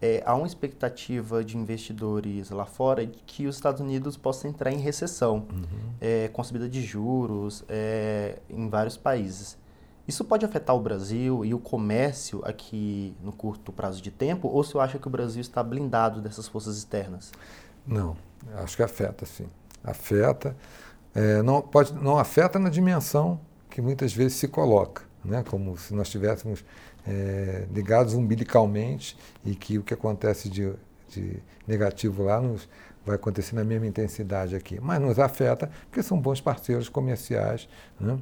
é, 0.00 0.22
há 0.24 0.34
uma 0.36 0.46
expectativa 0.46 1.42
de 1.42 1.56
investidores 1.56 2.50
lá 2.50 2.64
fora 2.64 3.04
de 3.04 3.18
que 3.26 3.48
os 3.48 3.56
Estados 3.56 3.80
Unidos 3.80 4.16
possam 4.16 4.48
entrar 4.48 4.70
em 4.70 4.78
recessão 4.78 5.46
uhum. 5.50 5.92
é, 6.00 6.28
com 6.28 6.44
subida 6.44 6.68
de 6.68 6.80
juros 6.80 7.64
é, 7.68 8.38
em 8.48 8.68
vários 8.68 8.96
países. 8.96 9.58
Isso 10.06 10.24
pode 10.24 10.44
afetar 10.44 10.76
o 10.76 10.80
Brasil 10.80 11.44
e 11.44 11.54
o 11.54 11.58
comércio 11.58 12.42
aqui 12.44 13.14
no 13.22 13.32
curto 13.32 13.72
prazo 13.72 14.02
de 14.02 14.10
tempo? 14.10 14.48
Ou 14.48 14.62
você 14.62 14.76
acha 14.78 14.98
que 14.98 15.06
o 15.06 15.10
Brasil 15.10 15.40
está 15.40 15.62
blindado 15.62 16.20
dessas 16.20 16.46
forças 16.46 16.76
externas? 16.76 17.32
Não, 17.86 18.16
acho 18.56 18.76
que 18.76 18.82
afeta 18.82 19.24
sim. 19.24 19.46
afeta. 19.82 20.54
É, 21.14 21.42
não, 21.42 21.62
pode, 21.62 21.94
não 21.94 22.18
afeta 22.18 22.58
na 22.58 22.68
dimensão 22.68 23.40
que 23.70 23.80
muitas 23.80 24.12
vezes 24.12 24.34
se 24.36 24.48
coloca, 24.48 25.04
né? 25.24 25.42
como 25.48 25.76
se 25.78 25.94
nós 25.94 26.08
estivéssemos 26.08 26.64
é, 27.06 27.66
ligados 27.72 28.14
umbilicalmente 28.14 29.16
e 29.44 29.54
que 29.54 29.78
o 29.78 29.82
que 29.82 29.94
acontece 29.94 30.48
de, 30.48 30.72
de 31.08 31.42
negativo 31.66 32.24
lá 32.24 32.40
nos, 32.40 32.68
vai 33.04 33.16
acontecer 33.16 33.54
na 33.54 33.64
mesma 33.64 33.86
intensidade 33.86 34.54
aqui. 34.56 34.80
Mas 34.80 35.00
nos 35.00 35.18
afeta 35.18 35.70
porque 35.88 36.02
são 36.02 36.20
bons 36.20 36.40
parceiros 36.40 36.88
comerciais. 36.88 37.68
Né? 38.00 38.18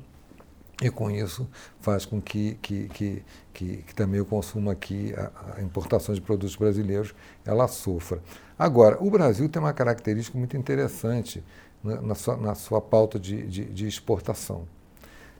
E 0.80 0.90
com 0.90 1.10
isso 1.10 1.48
faz 1.80 2.04
com 2.04 2.20
que, 2.20 2.54
que, 2.62 2.88
que, 2.88 3.22
que, 3.52 3.76
que 3.78 3.94
também 3.94 4.20
o 4.20 4.24
consumo 4.24 4.70
aqui, 4.70 5.14
a, 5.16 5.56
a, 5.58 5.62
importação 5.62 6.14
de 6.14 6.20
produtos 6.20 6.56
brasileiros, 6.56 7.14
ela 7.44 7.68
sofra. 7.68 8.20
Agora, 8.58 8.96
o 9.02 9.10
Brasil 9.10 9.48
tem 9.48 9.60
uma 9.60 9.72
característica 9.72 10.36
muito 10.36 10.56
interessante 10.56 11.44
na, 11.82 12.00
na, 12.00 12.14
sua, 12.14 12.36
na 12.36 12.54
sua 12.54 12.80
pauta 12.80 13.18
de, 13.18 13.46
de, 13.46 13.64
de 13.66 13.86
exportação. 13.86 14.66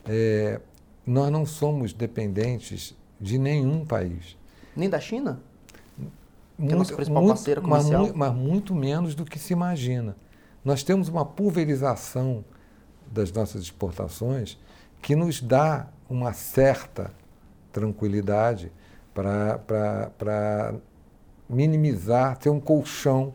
É, 0.06 0.60
nós 1.06 1.30
não 1.30 1.46
somos 1.46 1.92
dependentes 1.92 2.96
de 3.20 3.38
nenhum 3.38 3.84
país. 3.84 4.36
Nem 4.76 4.88
da 4.88 5.00
China? 5.00 5.40
Muito, 6.58 6.68
que 6.68 6.74
é 6.74 6.76
nossa 6.76 6.94
principal 6.94 7.22
muito, 7.22 7.34
parceira 7.34 7.60
comercial. 7.60 8.02
Mas, 8.02 8.12
mas 8.14 8.34
muito 8.34 8.74
menos 8.74 9.14
do 9.14 9.24
que 9.24 9.38
se 9.38 9.52
imagina. 9.52 10.16
Nós 10.64 10.82
temos 10.82 11.08
uma 11.08 11.24
pulverização 11.24 12.44
das 13.10 13.32
nossas 13.32 13.62
exportações 13.62 14.58
que 15.02 15.14
nos 15.14 15.42
dá 15.42 15.88
uma 16.08 16.32
certa 16.32 17.10
tranquilidade 17.72 18.72
para 19.12 20.74
minimizar, 21.48 22.38
ter 22.38 22.48
um 22.48 22.60
colchão 22.60 23.34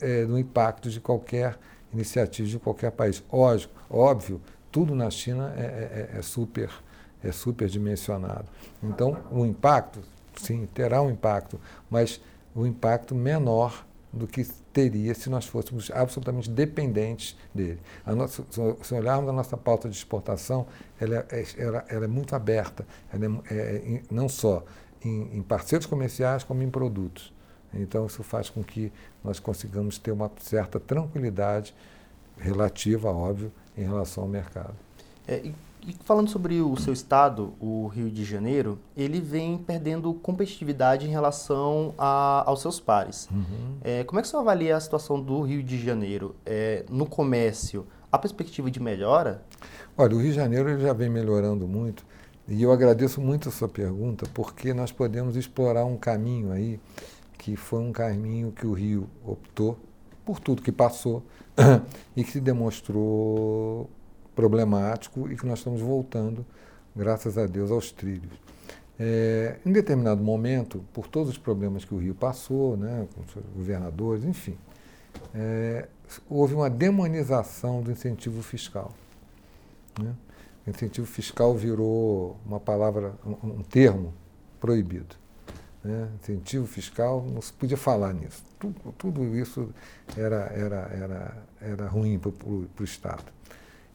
é, 0.00 0.24
do 0.24 0.38
impacto 0.38 0.88
de 0.88 1.00
qualquer 1.00 1.58
iniciativa 1.92 2.48
de 2.48 2.58
qualquer 2.58 2.92
país. 2.92 3.22
Óbvio, 3.30 3.68
óbvio 3.90 4.40
tudo 4.70 4.94
na 4.94 5.10
China 5.10 5.52
é, 5.56 6.10
é, 6.14 6.18
é 6.18 6.22
super 6.22 6.70
é 7.22 7.32
superdimensionado. 7.32 8.46
Então, 8.80 9.16
o 9.32 9.44
impacto, 9.44 10.00
sim, 10.36 10.66
terá 10.66 11.02
um 11.02 11.10
impacto, 11.10 11.60
mas 11.90 12.20
o 12.54 12.64
impacto 12.64 13.12
menor 13.12 13.84
do 14.12 14.26
que 14.26 14.44
teria 14.72 15.14
se 15.14 15.28
nós 15.28 15.46
fôssemos 15.46 15.90
absolutamente 15.90 16.48
dependentes 16.50 17.36
dele. 17.54 17.80
Nossa, 18.06 18.44
se 18.50 18.94
olharmos 18.94 19.28
a 19.28 19.32
nossa 19.32 19.56
pauta 19.56 19.88
de 19.88 19.96
exportação, 19.96 20.66
ela 21.00 21.26
é, 21.30 21.44
ela, 21.56 21.84
ela 21.88 22.04
é 22.04 22.08
muito 22.08 22.34
aberta, 22.34 22.86
ela 23.12 23.42
é, 23.50 23.54
é, 23.54 24.02
não 24.10 24.28
só 24.28 24.64
em, 25.04 25.36
em, 25.38 25.42
parceiros 25.42 25.86
comerciais, 25.86 26.42
como 26.42 26.62
em 26.62 26.70
produtos. 26.70 27.32
Então, 27.72 28.06
isso 28.06 28.22
faz 28.22 28.48
com 28.48 28.64
que 28.64 28.90
nós 29.22 29.38
consigamos 29.38 29.98
ter 29.98 30.10
uma 30.10 30.30
certa 30.40 30.80
tranquilidade 30.80 31.74
relativa, 32.38 33.10
óbvio, 33.10 33.52
em 33.76 33.82
relação 33.82 34.24
ao 34.24 34.28
mercado. 34.28 34.74
É, 35.26 35.52
e 35.88 35.96
falando 36.04 36.28
sobre 36.28 36.60
o 36.60 36.76
seu 36.76 36.92
estado, 36.92 37.54
o 37.58 37.86
Rio 37.86 38.10
de 38.10 38.22
Janeiro, 38.22 38.78
ele 38.94 39.20
vem 39.20 39.56
perdendo 39.56 40.12
competitividade 40.12 41.06
em 41.06 41.10
relação 41.10 41.94
a, 41.96 42.44
aos 42.46 42.60
seus 42.60 42.78
pares. 42.78 43.26
Uhum. 43.30 43.78
É, 43.82 44.04
como 44.04 44.20
é 44.20 44.22
que 44.22 44.28
você 44.28 44.36
avalia 44.36 44.76
a 44.76 44.80
situação 44.80 45.18
do 45.18 45.40
Rio 45.40 45.62
de 45.62 45.82
Janeiro 45.82 46.36
é, 46.44 46.84
no 46.90 47.06
comércio? 47.06 47.86
Há 48.12 48.18
perspectiva 48.18 48.70
de 48.70 48.80
melhora? 48.80 49.42
Olha, 49.96 50.14
o 50.14 50.18
Rio 50.18 50.30
de 50.30 50.36
Janeiro 50.36 50.68
ele 50.68 50.82
já 50.82 50.92
vem 50.92 51.08
melhorando 51.08 51.66
muito 51.66 52.04
e 52.46 52.62
eu 52.62 52.70
agradeço 52.70 53.20
muito 53.20 53.48
a 53.48 53.52
sua 53.52 53.68
pergunta 53.68 54.26
porque 54.34 54.74
nós 54.74 54.92
podemos 54.92 55.36
explorar 55.36 55.86
um 55.86 55.96
caminho 55.96 56.52
aí 56.52 56.78
que 57.38 57.56
foi 57.56 57.80
um 57.80 57.92
caminho 57.92 58.52
que 58.52 58.66
o 58.66 58.74
Rio 58.74 59.08
optou 59.24 59.78
por 60.24 60.38
tudo 60.38 60.60
que 60.60 60.72
passou 60.72 61.22
e 62.14 62.22
que 62.22 62.32
se 62.32 62.40
demonstrou 62.40 63.88
problemático 64.38 65.28
e 65.28 65.36
que 65.36 65.44
nós 65.44 65.58
estamos 65.58 65.80
voltando, 65.80 66.46
graças 66.94 67.36
a 67.36 67.44
Deus, 67.44 67.72
aos 67.72 67.90
trilhos. 67.90 68.30
É, 68.96 69.56
em 69.66 69.72
determinado 69.72 70.22
momento, 70.22 70.84
por 70.92 71.08
todos 71.08 71.30
os 71.30 71.36
problemas 71.36 71.84
que 71.84 71.92
o 71.92 71.98
Rio 71.98 72.14
passou, 72.14 72.76
né, 72.76 73.08
com 73.12 73.26
seus 73.32 73.44
governadores, 73.46 74.22
enfim, 74.22 74.56
é, 75.34 75.88
houve 76.30 76.54
uma 76.54 76.70
demonização 76.70 77.82
do 77.82 77.90
incentivo 77.90 78.40
fiscal. 78.40 78.94
Né? 80.00 80.14
O 80.64 80.70
incentivo 80.70 81.06
fiscal 81.08 81.52
virou 81.56 82.36
uma 82.46 82.60
palavra, 82.60 83.14
um, 83.26 83.58
um 83.58 83.62
termo 83.64 84.14
proibido. 84.60 85.16
Né? 85.82 86.08
Incentivo 86.22 86.66
fiscal, 86.68 87.26
não 87.28 87.42
se 87.42 87.52
podia 87.52 87.76
falar 87.76 88.12
nisso. 88.12 88.44
Tudo, 88.56 88.94
tudo 88.96 89.36
isso 89.36 89.68
era, 90.16 90.44
era, 90.54 90.76
era, 90.92 91.42
era 91.60 91.88
ruim 91.88 92.20
para 92.20 92.30
o 92.40 92.84
Estado. 92.84 93.36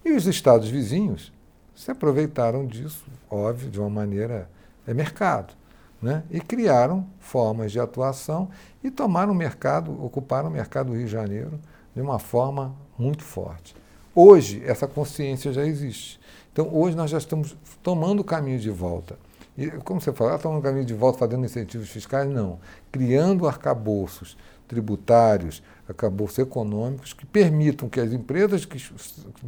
E 0.06 0.12
os 0.12 0.26
estados 0.28 0.70
vizinhos 0.70 1.32
se 1.76 1.90
aproveitaram 1.90 2.66
disso, 2.66 3.06
óbvio, 3.30 3.70
de 3.70 3.80
uma 3.80 3.90
maneira 3.90 4.50
é 4.86 4.94
mercado, 4.94 5.54
né? 6.02 6.24
E 6.30 6.42
criaram 6.42 7.08
formas 7.20 7.72
de 7.72 7.80
atuação 7.80 8.50
e 8.84 8.92
tomaram 8.92 9.32
o 9.32 9.36
mercado, 9.36 10.04
ocuparam 10.04 10.50
o 10.50 10.52
mercado 10.52 10.88
do 10.88 10.98
Rio 10.98 11.06
de 11.06 11.12
Janeiro 11.12 11.60
de 11.96 12.02
uma 12.02 12.20
forma 12.20 12.76
muito 12.98 13.24
forte. 13.24 13.76
Hoje 14.14 14.62
essa 14.66 14.88
consciência 14.88 15.54
já 15.54 15.66
existe. 15.66 16.20
Então 16.52 16.70
hoje 16.72 16.96
nós 16.96 17.10
já 17.10 17.18
estamos 17.18 17.56
tomando 17.82 18.20
o 18.20 18.24
caminho 18.24 18.60
de 18.60 18.70
volta. 18.70 19.18
E 19.58 19.68
como 19.68 20.02
você 20.02 20.12
falou, 20.12 20.38
tomando 20.38 20.60
o 20.60 20.64
caminho 20.64 20.86
de 20.86 20.94
volta 20.94 21.20
fazendo 21.20 21.46
incentivos 21.46 21.90
fiscais? 21.90 22.30
Não. 22.30 22.60
Criando 22.92 23.48
arcabouços 23.48 24.36
tributários, 24.68 25.62
arcabouços 25.88 26.40
econômicos 26.40 27.14
que 27.14 27.26
permitam 27.26 27.90
que 27.90 28.00
as 28.00 28.12
empresas 28.12 28.66
que, 28.66 28.78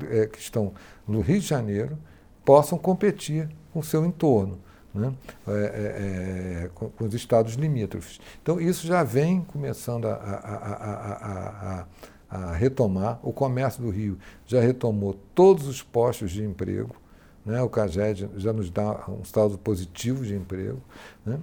é, 0.10 0.28
que 0.28 0.40
estão 0.40 0.74
no 1.08 1.22
Rio 1.22 1.40
de 1.40 1.48
Janeiro 1.48 1.98
possam 2.44 2.78
competir 2.78 3.50
com 3.74 3.80
o 3.80 3.84
seu 3.84 4.06
entorno. 4.06 4.60
Né? 4.94 5.14
É, 5.46 5.52
é, 5.52 6.64
é, 6.64 6.70
com, 6.74 6.90
com, 6.90 7.04
os 7.04 7.14
estados 7.14 7.56
limítrofes. 7.56 8.20
Então, 8.42 8.62
isso 8.62 8.88
já 8.88 9.04
vem 9.04 9.42
começando 9.42 10.06
a, 10.06 10.14
a, 10.14 11.86
a, 12.30 12.38
a, 12.38 12.54
retomar. 12.54 13.20
O 13.22 13.34
comércio 13.34 13.84
do 13.84 13.90
Rio 13.90 14.18
já 14.46 14.62
retomou 14.62 15.20
todos 15.34 15.68
os 15.68 15.82
postos 15.82 16.32
de 16.32 16.46
emprego. 16.46 16.96
Né? 17.46 17.62
O 17.62 17.70
CAGED 17.70 18.30
já 18.38 18.54
nos 18.54 18.70
dá 18.70 19.04
um 19.10 19.26
saldo 19.26 19.58
positivo 19.58 20.24
de 20.24 20.34
emprego. 20.34 20.80
Né? 21.26 21.40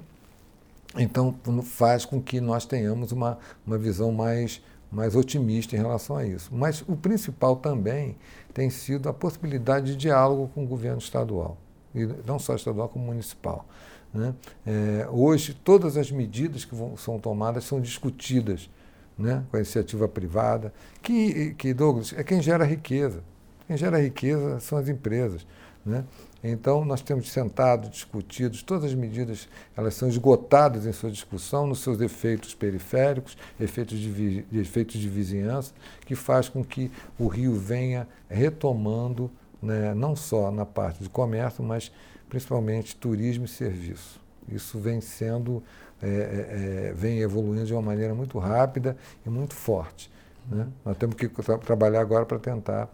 Então, 0.97 1.35
faz 1.63 2.05
com 2.05 2.21
que 2.21 2.41
nós 2.41 2.67
tenhamos 2.67 3.13
uma, 3.13 3.39
uma 3.67 3.79
visão 3.79 4.13
mais, 4.13 4.63
mais 4.91 5.17
otimista 5.17 5.75
em 5.75 5.79
relação 5.79 6.17
a 6.17 6.27
isso. 6.27 6.51
Mas 6.53 6.83
o 6.87 6.97
principal 6.97 7.57
também 7.57 8.17
tem 8.53 8.69
sido 8.69 9.09
a 9.09 9.15
possibilidade 9.15 9.93
de 9.93 9.97
diálogo 9.97 10.51
com 10.55 10.65
o 10.65 10.67
governo 10.67 10.99
estadual, 10.99 11.57
e 11.95 12.07
não 12.27 12.39
só 12.39 12.55
estadual, 12.55 12.89
como 12.89 13.07
municipal. 13.07 13.67
Né? 14.13 14.35
É, 14.67 15.09
hoje, 15.11 15.55
todas 15.55 15.97
as 15.97 16.11
medidas 16.11 16.65
que 16.65 16.75
vão, 16.75 16.97
são 16.97 17.19
tomadas 17.19 17.65
são 17.65 17.81
discutidas 17.81 18.69
né, 19.17 19.45
com 19.51 19.57
a 19.57 19.61
iniciativa 19.61 20.07
privada, 20.07 20.73
que, 21.01 21.55
que, 21.55 21.73
Douglas, 21.73 22.13
é 22.17 22.23
quem 22.23 22.43
gera 22.43 22.65
riqueza. 22.65 23.23
Quem 23.67 23.77
gera 23.77 23.99
riqueza 23.99 24.61
são 24.61 24.77
as 24.77 24.89
empresas. 24.89 25.47
Né? 25.85 26.05
Então, 26.45 26.85
nós 26.85 27.03
temos 27.03 27.31
sentado, 27.31 27.89
discutido, 27.89 28.57
todas 28.65 28.85
as 28.85 28.95
medidas 28.95 29.49
elas 29.77 29.95
são 29.95 30.09
esgotadas 30.09 30.87
em 30.87 30.93
sua 30.93 31.11
discussão, 31.11 31.67
nos 31.67 31.81
seus 31.81 32.01
efeitos 32.01 32.55
periféricos, 32.55 33.37
efeitos 33.61 33.99
de, 33.99 34.45
efeitos 34.53 35.01
de 35.01 35.09
vizinhança, 35.09 35.73
que 36.07 36.15
faz 36.15 36.49
com 36.49 36.65
que 36.65 36.91
o 37.19 37.27
Rio 37.27 37.55
venha 37.55 38.07
retomando, 38.29 39.31
né, 39.61 39.95
não 39.95 40.15
só 40.15 40.51
na 40.51 40.65
parte 40.65 41.03
de 41.03 41.09
comércio, 41.09 41.63
mas 41.63 41.93
principalmente 42.29 42.97
turismo 42.97 43.45
e 43.45 43.49
serviço. 43.49 44.21
Isso 44.49 44.79
vem 44.79 45.01
sendo, 45.01 45.63
é, 46.03 46.09
é, 46.09 46.89
é 46.89 46.93
vem 46.93 47.21
evoluindo 47.21 47.67
de 47.67 47.73
uma 47.73 47.83
maneira 47.83 48.15
muito 48.15 48.39
rápida 48.39 48.97
e 49.25 49.31
muito 49.31 49.55
forte. 49.55 50.11
Né? 50.49 50.67
Nós 50.85 50.97
temos 50.97 51.15
que 51.15 51.29
tra 51.29 51.59
trabalhar 51.59 52.01
agora 52.01 52.27
para 52.27 52.39
tentar, 52.39 52.89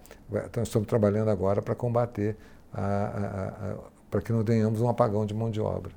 estamos 0.62 0.86
trabalhando 0.86 1.30
agora 1.30 1.62
para 1.62 1.74
combater 1.74 2.36
para 2.72 4.22
que 4.22 4.32
não 4.32 4.44
tenhamos 4.44 4.80
um 4.80 4.88
apagão 4.88 5.24
de 5.26 5.34
mão 5.34 5.50
de 5.50 5.60
obra. 5.60 5.92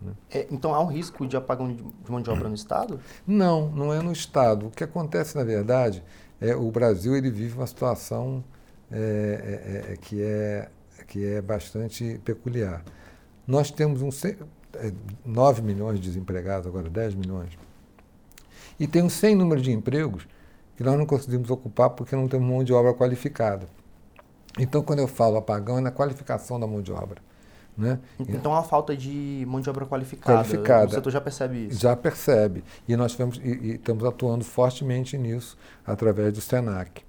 Né? 0.00 0.12
É, 0.30 0.46
então 0.50 0.74
há 0.74 0.80
um 0.80 0.86
risco 0.86 1.26
de 1.26 1.36
apagão 1.36 1.72
de, 1.72 1.84
mão 2.08 2.20
de 2.20 2.30
obra 2.30 2.48
no 2.48 2.54
Estado? 2.54 3.00
Não, 3.26 3.68
não 3.70 3.92
é 3.92 4.00
no 4.00 4.12
Estado. 4.12 4.66
O 4.66 4.70
que 4.70 4.82
acontece, 4.82 5.36
na 5.36 5.44
verdade, 5.44 6.02
é 6.40 6.54
o 6.54 6.70
Brasil 6.70 7.16
ele 7.16 7.30
vive 7.30 7.56
uma 7.56 7.66
situação 7.66 8.42
é, 8.90 8.98
é, 8.98 9.90
é, 9.90 9.92
é 9.92 9.96
que, 9.96 10.22
é, 10.22 10.68
que 11.06 11.24
é 11.24 11.42
bastante 11.42 12.20
peculiar. 12.24 12.82
Nós 13.46 13.70
temos 13.70 14.00
um, 14.02 14.10
9 15.24 15.62
milhões 15.62 16.00
de 16.00 16.06
desempregados, 16.06 16.66
agora 16.66 16.88
10 16.88 17.14
milhões, 17.14 17.58
e 18.78 18.86
tem 18.86 19.02
um 19.02 19.10
sem 19.10 19.34
número 19.34 19.60
de 19.60 19.70
empregos 19.70 20.26
que 20.76 20.82
nós 20.82 20.96
não 20.96 21.04
conseguimos 21.04 21.50
ocupar 21.50 21.90
porque 21.90 22.16
não 22.16 22.26
temos 22.26 22.48
mão 22.48 22.64
de 22.64 22.72
obra 22.72 22.94
qualificada. 22.94 23.68
Então, 24.58 24.82
quando 24.82 24.98
eu 24.98 25.08
falo 25.08 25.36
apagão, 25.36 25.78
é 25.78 25.80
na 25.80 25.90
qualificação 25.90 26.58
da 26.58 26.66
mão 26.66 26.82
de 26.82 26.92
obra. 26.92 27.22
Né? 27.76 27.98
Então, 28.18 28.54
a 28.54 28.62
falta 28.62 28.96
de 28.96 29.44
mão 29.48 29.60
de 29.60 29.70
obra 29.70 29.86
qualificada. 29.86 30.38
qualificada. 30.38 30.86
O 30.86 30.90
setor 30.90 31.10
já 31.10 31.20
percebe 31.20 31.66
isso? 31.66 31.80
Já 31.80 31.96
percebe. 31.96 32.64
E 32.86 32.94
nós 32.96 33.12
tivemos, 33.12 33.38
e, 33.38 33.48
e 33.48 33.70
estamos 33.76 34.04
atuando 34.04 34.44
fortemente 34.44 35.16
nisso 35.16 35.56
através 35.86 36.32
do 36.32 36.40
SENAC. 36.40 37.02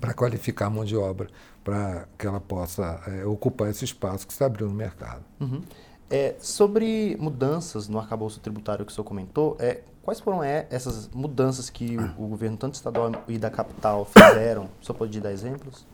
para 0.00 0.14
qualificar 0.14 0.66
a 0.66 0.70
mão 0.70 0.84
de 0.84 0.96
obra, 0.96 1.28
para 1.62 2.06
que 2.16 2.26
ela 2.26 2.40
possa 2.40 3.00
é, 3.06 3.26
ocupar 3.26 3.68
esse 3.68 3.84
espaço 3.84 4.26
que 4.26 4.32
se 4.32 4.42
abriu 4.42 4.68
no 4.68 4.74
mercado. 4.74 5.24
Uhum. 5.40 5.62
É, 6.08 6.36
sobre 6.38 7.16
mudanças 7.18 7.88
no 7.88 7.98
arcabouço 7.98 8.38
tributário 8.38 8.86
que 8.86 8.92
o 8.92 8.94
senhor 8.94 9.04
comentou, 9.04 9.56
é, 9.58 9.80
quais 10.02 10.20
foram 10.20 10.42
é, 10.42 10.66
essas 10.70 11.08
mudanças 11.08 11.68
que 11.68 11.96
o, 11.98 12.24
o, 12.24 12.28
governo, 12.28 12.56
tanto 12.56 12.74
estadual 12.74 13.10
e 13.26 13.38
da 13.38 13.50
capital, 13.50 14.04
fizeram? 14.04 14.68
O 14.80 14.84
senhor 14.84 14.96
pode 14.96 15.20
dar 15.20 15.32
exemplos? 15.32 15.84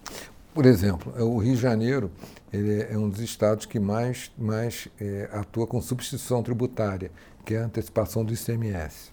Por 0.54 0.66
exemplo, 0.66 1.12
o 1.18 1.38
Rio 1.38 1.54
de 1.54 1.60
Janeiro 1.60 2.10
ele 2.52 2.82
é 2.82 2.98
um 2.98 3.08
dos 3.08 3.20
estados 3.20 3.64
que 3.64 3.80
mais, 3.80 4.30
mais 4.36 4.86
é, 5.00 5.30
atua 5.32 5.66
com 5.66 5.80
substituição 5.80 6.42
tributária, 6.42 7.10
que 7.44 7.54
é 7.54 7.62
a 7.62 7.64
antecipação 7.64 8.22
do 8.22 8.34
ICMS. 8.34 9.10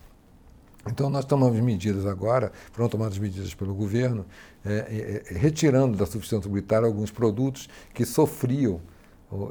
Então, 0.86 1.10
nós 1.10 1.24
tomamos 1.24 1.60
medidas 1.62 2.06
agora, 2.06 2.52
foram 2.72 2.90
tomadas 2.90 3.18
medidas 3.18 3.54
pelo 3.54 3.74
governo, 3.74 4.26
é, 4.66 5.24
é, 5.30 5.34
retirando 5.34 5.98
da 5.98 6.06
substituição 6.06 6.42
tributária 6.42 6.86
alguns 6.86 7.12
produtos 7.12 7.70
que 7.94 8.06
sofriam 8.06 8.82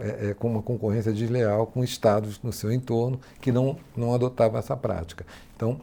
é, 0.00 0.30
é, 0.30 0.34
com 0.34 0.50
uma 0.50 0.62
concorrência 0.62 1.12
desleal 1.12 1.66
com 1.66 1.84
estados 1.84 2.42
no 2.42 2.52
seu 2.52 2.72
entorno 2.72 3.20
que 3.40 3.52
não, 3.52 3.78
não 3.96 4.14
adotavam 4.14 4.58
essa 4.58 4.76
prática. 4.76 5.24
Então, 5.56 5.80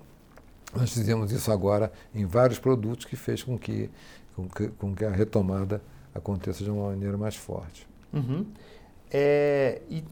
nós 0.76 0.94
fizemos 0.94 1.32
isso 1.32 1.52
agora 1.52 1.92
em 2.14 2.26
vários 2.26 2.60
produtos 2.60 3.06
que 3.06 3.16
fez 3.16 3.42
com 3.42 3.58
que, 3.58 3.90
com 4.36 4.50
que, 4.50 4.68
com 4.68 4.94
que 4.94 5.06
a 5.06 5.10
retomada 5.10 5.82
aconteça 6.16 6.64
de 6.64 6.72
uma 6.72 6.88
maneira 6.88 7.18
mais 7.18 7.36
forte. 7.36 7.88
Uhum. 8.14 8.46
É, 9.12 9.82
e 9.90 10.04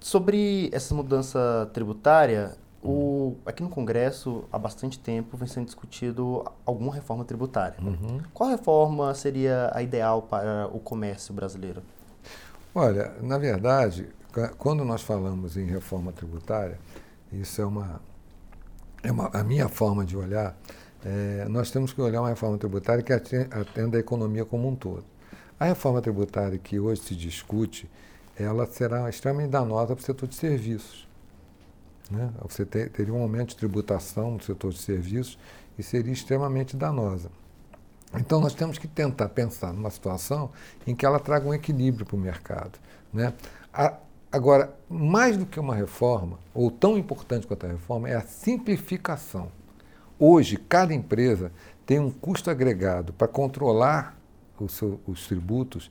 sobre 0.00 0.70
essa 0.72 0.94
mudança 0.94 1.68
tributária, 1.74 2.56
o, 2.82 3.36
aqui 3.44 3.62
no 3.62 3.68
Congresso, 3.68 4.44
há 4.52 4.58
bastante 4.58 4.98
tempo, 4.98 5.36
vem 5.36 5.48
sendo 5.48 5.66
discutido 5.66 6.44
alguma 6.64 6.94
reforma 6.94 7.24
tributária. 7.24 7.76
Uhum. 7.82 8.20
Qual 8.32 8.48
reforma 8.48 9.12
seria 9.14 9.70
a 9.74 9.82
ideal 9.82 10.22
para 10.22 10.68
o 10.72 10.78
comércio 10.78 11.34
brasileiro? 11.34 11.82
Olha, 12.72 13.14
na 13.20 13.38
verdade, 13.38 14.08
quando 14.58 14.84
nós 14.84 15.02
falamos 15.02 15.56
em 15.56 15.64
reforma 15.64 16.12
tributária, 16.12 16.78
isso 17.32 17.60
é 17.60 17.66
uma, 17.66 18.00
é 19.02 19.10
uma 19.10 19.30
a 19.32 19.42
minha 19.42 19.68
forma 19.68 20.04
de 20.04 20.16
olhar, 20.16 20.56
é, 21.04 21.46
nós 21.48 21.70
temos 21.70 21.92
que 21.92 22.00
olhar 22.00 22.20
uma 22.20 22.28
reforma 22.28 22.58
tributária 22.58 23.02
que 23.02 23.12
atenda 23.12 23.96
a 23.96 24.00
economia 24.00 24.44
como 24.44 24.68
um 24.68 24.76
todo. 24.76 25.04
A 25.58 25.64
reforma 25.64 26.02
tributária 26.02 26.58
que 26.58 26.78
hoje 26.78 27.00
se 27.00 27.16
discute, 27.16 27.88
ela 28.38 28.66
será 28.66 29.08
extremamente 29.08 29.50
danosa 29.50 29.96
para 29.96 30.02
o 30.02 30.04
setor 30.04 30.28
de 30.28 30.34
serviços. 30.34 31.08
Né? 32.10 32.30
Você 32.42 32.64
ter, 32.66 32.90
teria 32.90 33.12
um 33.12 33.22
aumento 33.22 33.50
de 33.50 33.56
tributação 33.56 34.32
no 34.32 34.42
setor 34.42 34.72
de 34.72 34.78
serviços 34.78 35.38
e 35.78 35.82
seria 35.82 36.12
extremamente 36.12 36.76
danosa. 36.76 37.30
Então, 38.14 38.40
nós 38.40 38.54
temos 38.54 38.78
que 38.78 38.86
tentar 38.86 39.30
pensar 39.30 39.72
numa 39.72 39.90
situação 39.90 40.50
em 40.86 40.94
que 40.94 41.04
ela 41.04 41.18
traga 41.18 41.48
um 41.48 41.54
equilíbrio 41.54 42.06
para 42.06 42.16
o 42.16 42.18
mercado. 42.18 42.78
Né? 43.12 43.32
A, 43.72 43.94
agora, 44.30 44.74
mais 44.88 45.36
do 45.36 45.46
que 45.46 45.58
uma 45.58 45.74
reforma, 45.74 46.38
ou 46.54 46.70
tão 46.70 46.96
importante 46.96 47.46
quanto 47.46 47.66
a 47.66 47.70
reforma, 47.70 48.08
é 48.08 48.14
a 48.14 48.20
simplificação. 48.20 49.50
Hoje, 50.18 50.56
cada 50.56 50.94
empresa 50.94 51.50
tem 51.84 51.98
um 51.98 52.10
custo 52.10 52.50
agregado 52.50 53.12
para 53.12 53.28
controlar 53.28 54.15
seu, 54.68 55.00
os 55.06 55.26
tributos 55.26 55.90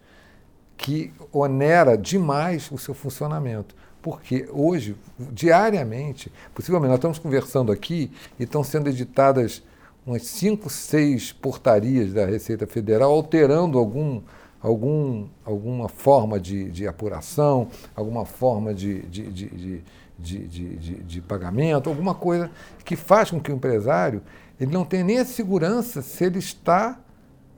que 0.78 1.14
onera 1.32 1.98
demais 1.98 2.70
o 2.72 2.78
seu 2.78 2.94
funcionamento. 2.94 3.76
Porque 4.02 4.48
hoje, 4.52 4.96
diariamente, 5.32 6.32
possivelmente, 6.54 6.90
nós 6.90 6.98
estamos 6.98 7.18
conversando 7.18 7.72
aqui 7.72 8.12
e 8.40 8.44
estão 8.44 8.64
sendo 8.64 8.90
editadas 8.90 9.64
umas 10.06 10.24
cinco, 10.28 10.70
seis 10.70 11.32
portarias 11.32 12.14
da 12.14 12.26
Receita 12.26 12.68
Federal 12.68 13.12
alterando 13.12 13.80
algum, 13.80 14.22
algum, 14.62 15.28
alguma 15.44 15.90
forma 15.90 16.40
de, 16.40 16.70
de 16.70 16.88
apuração, 16.88 17.68
alguma 17.96 18.26
forma 18.26 18.74
de, 18.74 19.02
de, 19.08 19.32
de, 19.32 19.84
de, 20.20 20.48
de, 20.48 21.04
de, 21.04 21.22
pagamento, 21.22 21.90
alguma 21.90 22.14
coisa 22.14 22.52
que 22.84 22.96
faz 22.96 23.32
com 23.32 23.40
que 23.40 23.52
o 23.52 23.56
empresário 23.56 24.22
ele 24.60 24.72
não 24.72 24.86
tenha 24.86 25.04
nem 25.04 25.18
a 25.18 25.26
segurança 25.26 26.02
se 26.02 26.24
ele 26.24 26.40
está 26.40 27.00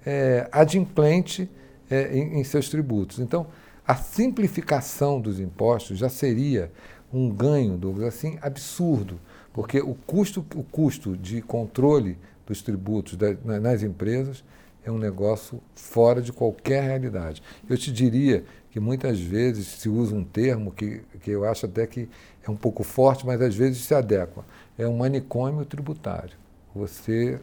é, 0.07 0.47
adimplente 0.53 1.49
é, 1.91 2.17
em, 2.17 2.39
em 2.39 2.43
seus 2.45 2.69
tributos. 2.69 3.19
Então, 3.19 3.47
a 3.85 3.93
simplificação 3.93 5.19
dos 5.19 5.37
impostos 5.37 5.97
já 5.97 6.07
seria 6.07 6.71
um 7.11 7.29
ganho, 7.29 7.77
Douglas, 7.77 8.15
assim, 8.15 8.37
absurdo, 8.41 9.19
porque 9.51 9.81
o 9.81 9.93
custo, 9.93 10.45
o 10.55 10.63
custo 10.63 11.17
de 11.17 11.41
controle 11.41 12.17
dos 12.45 12.61
tributos 12.61 13.17
nas 13.43 13.83
empresas 13.83 14.45
é 14.85 14.89
um 14.89 14.97
negócio 14.97 15.61
fora 15.75 16.21
de 16.21 16.31
qualquer 16.31 16.83
realidade. 16.83 17.43
Eu 17.69 17.77
te 17.77 17.91
diria 17.91 18.45
que 18.71 18.79
muitas 18.79 19.19
vezes 19.19 19.67
se 19.67 19.89
usa 19.89 20.15
um 20.15 20.23
termo 20.23 20.71
que, 20.71 21.01
que 21.21 21.31
eu 21.31 21.43
acho 21.43 21.65
até 21.65 21.85
que 21.85 22.07
é 22.47 22.49
um 22.49 22.55
pouco 22.55 22.81
forte, 22.81 23.25
mas 23.25 23.41
às 23.41 23.55
vezes 23.55 23.79
se 23.79 23.93
adequa. 23.93 24.45
É 24.77 24.87
um 24.87 24.95
manicômio 24.95 25.65
tributário. 25.65 26.37
Você, 26.73 27.39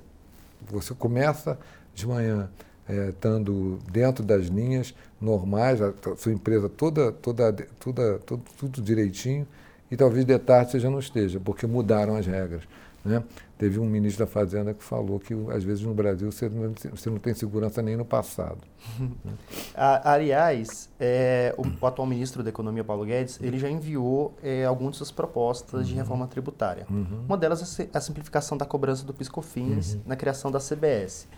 você 0.66 0.94
começa 0.94 1.59
de 1.94 2.07
manhã 2.07 2.48
é, 2.88 3.09
estando 3.09 3.78
dentro 3.90 4.24
das 4.24 4.46
linhas 4.46 4.94
normais, 5.20 5.80
a 5.80 5.92
sua 6.16 6.33
empresa 6.33 6.68
toda, 6.68 7.12
toda, 7.12 7.52
toda, 7.78 8.18
tudo, 8.20 8.42
tudo 8.59 8.83
direitinho, 8.83 9.46
e 9.90 9.96
talvez 9.96 10.24
de 10.24 10.38
tarde 10.38 10.72
você 10.72 10.80
já 10.80 10.90
não 10.90 10.98
esteja, 10.98 11.40
porque 11.40 11.66
mudaram 11.66 12.16
as 12.16 12.26
regras. 12.26 12.62
Né? 13.04 13.22
Teve 13.59 13.78
um 13.78 13.85
ministro 13.85 14.24
da 14.24 14.30
Fazenda 14.30 14.72
que 14.72 14.83
falou 14.83 15.20
que, 15.20 15.35
às 15.50 15.62
vezes, 15.62 15.85
no 15.85 15.92
Brasil 15.92 16.33
você 16.33 16.48
não, 16.48 16.72
você 16.90 17.11
não 17.11 17.18
tem 17.18 17.35
segurança 17.35 17.83
nem 17.83 17.96
no 17.96 18.04
passado. 18.04 18.59
Aliás, 19.76 20.88
é, 20.98 21.54
o, 21.59 21.62
o, 21.85 21.87
atual 21.87 22.09
ministro 22.09 22.42
da 22.42 22.48
Economia, 22.48 22.83
Paulo 22.83 23.04
Guedes, 23.04 23.38
ele 23.42 23.59
já 23.59 23.68
enviou 23.68 24.35
é, 24.42 24.64
algumas 24.64 24.92
de 24.92 24.98
suas 24.98 25.11
propostas 25.11 25.80
uhum. 25.80 25.87
de 25.87 25.94
reforma 25.94 26.26
tributária. 26.26 26.87
Uhum. 26.90 27.24
Uma 27.28 27.37
delas 27.37 27.78
é 27.78 27.88
a 27.92 28.00
simplificação 28.00 28.57
da 28.57 28.64
cobrança 28.64 29.04
do 29.04 29.12
PiscoFins 29.12 29.94
uhum. 29.94 30.00
na 30.07 30.16
criação 30.16 30.50
da 30.50 30.59
CBS. 30.59 31.28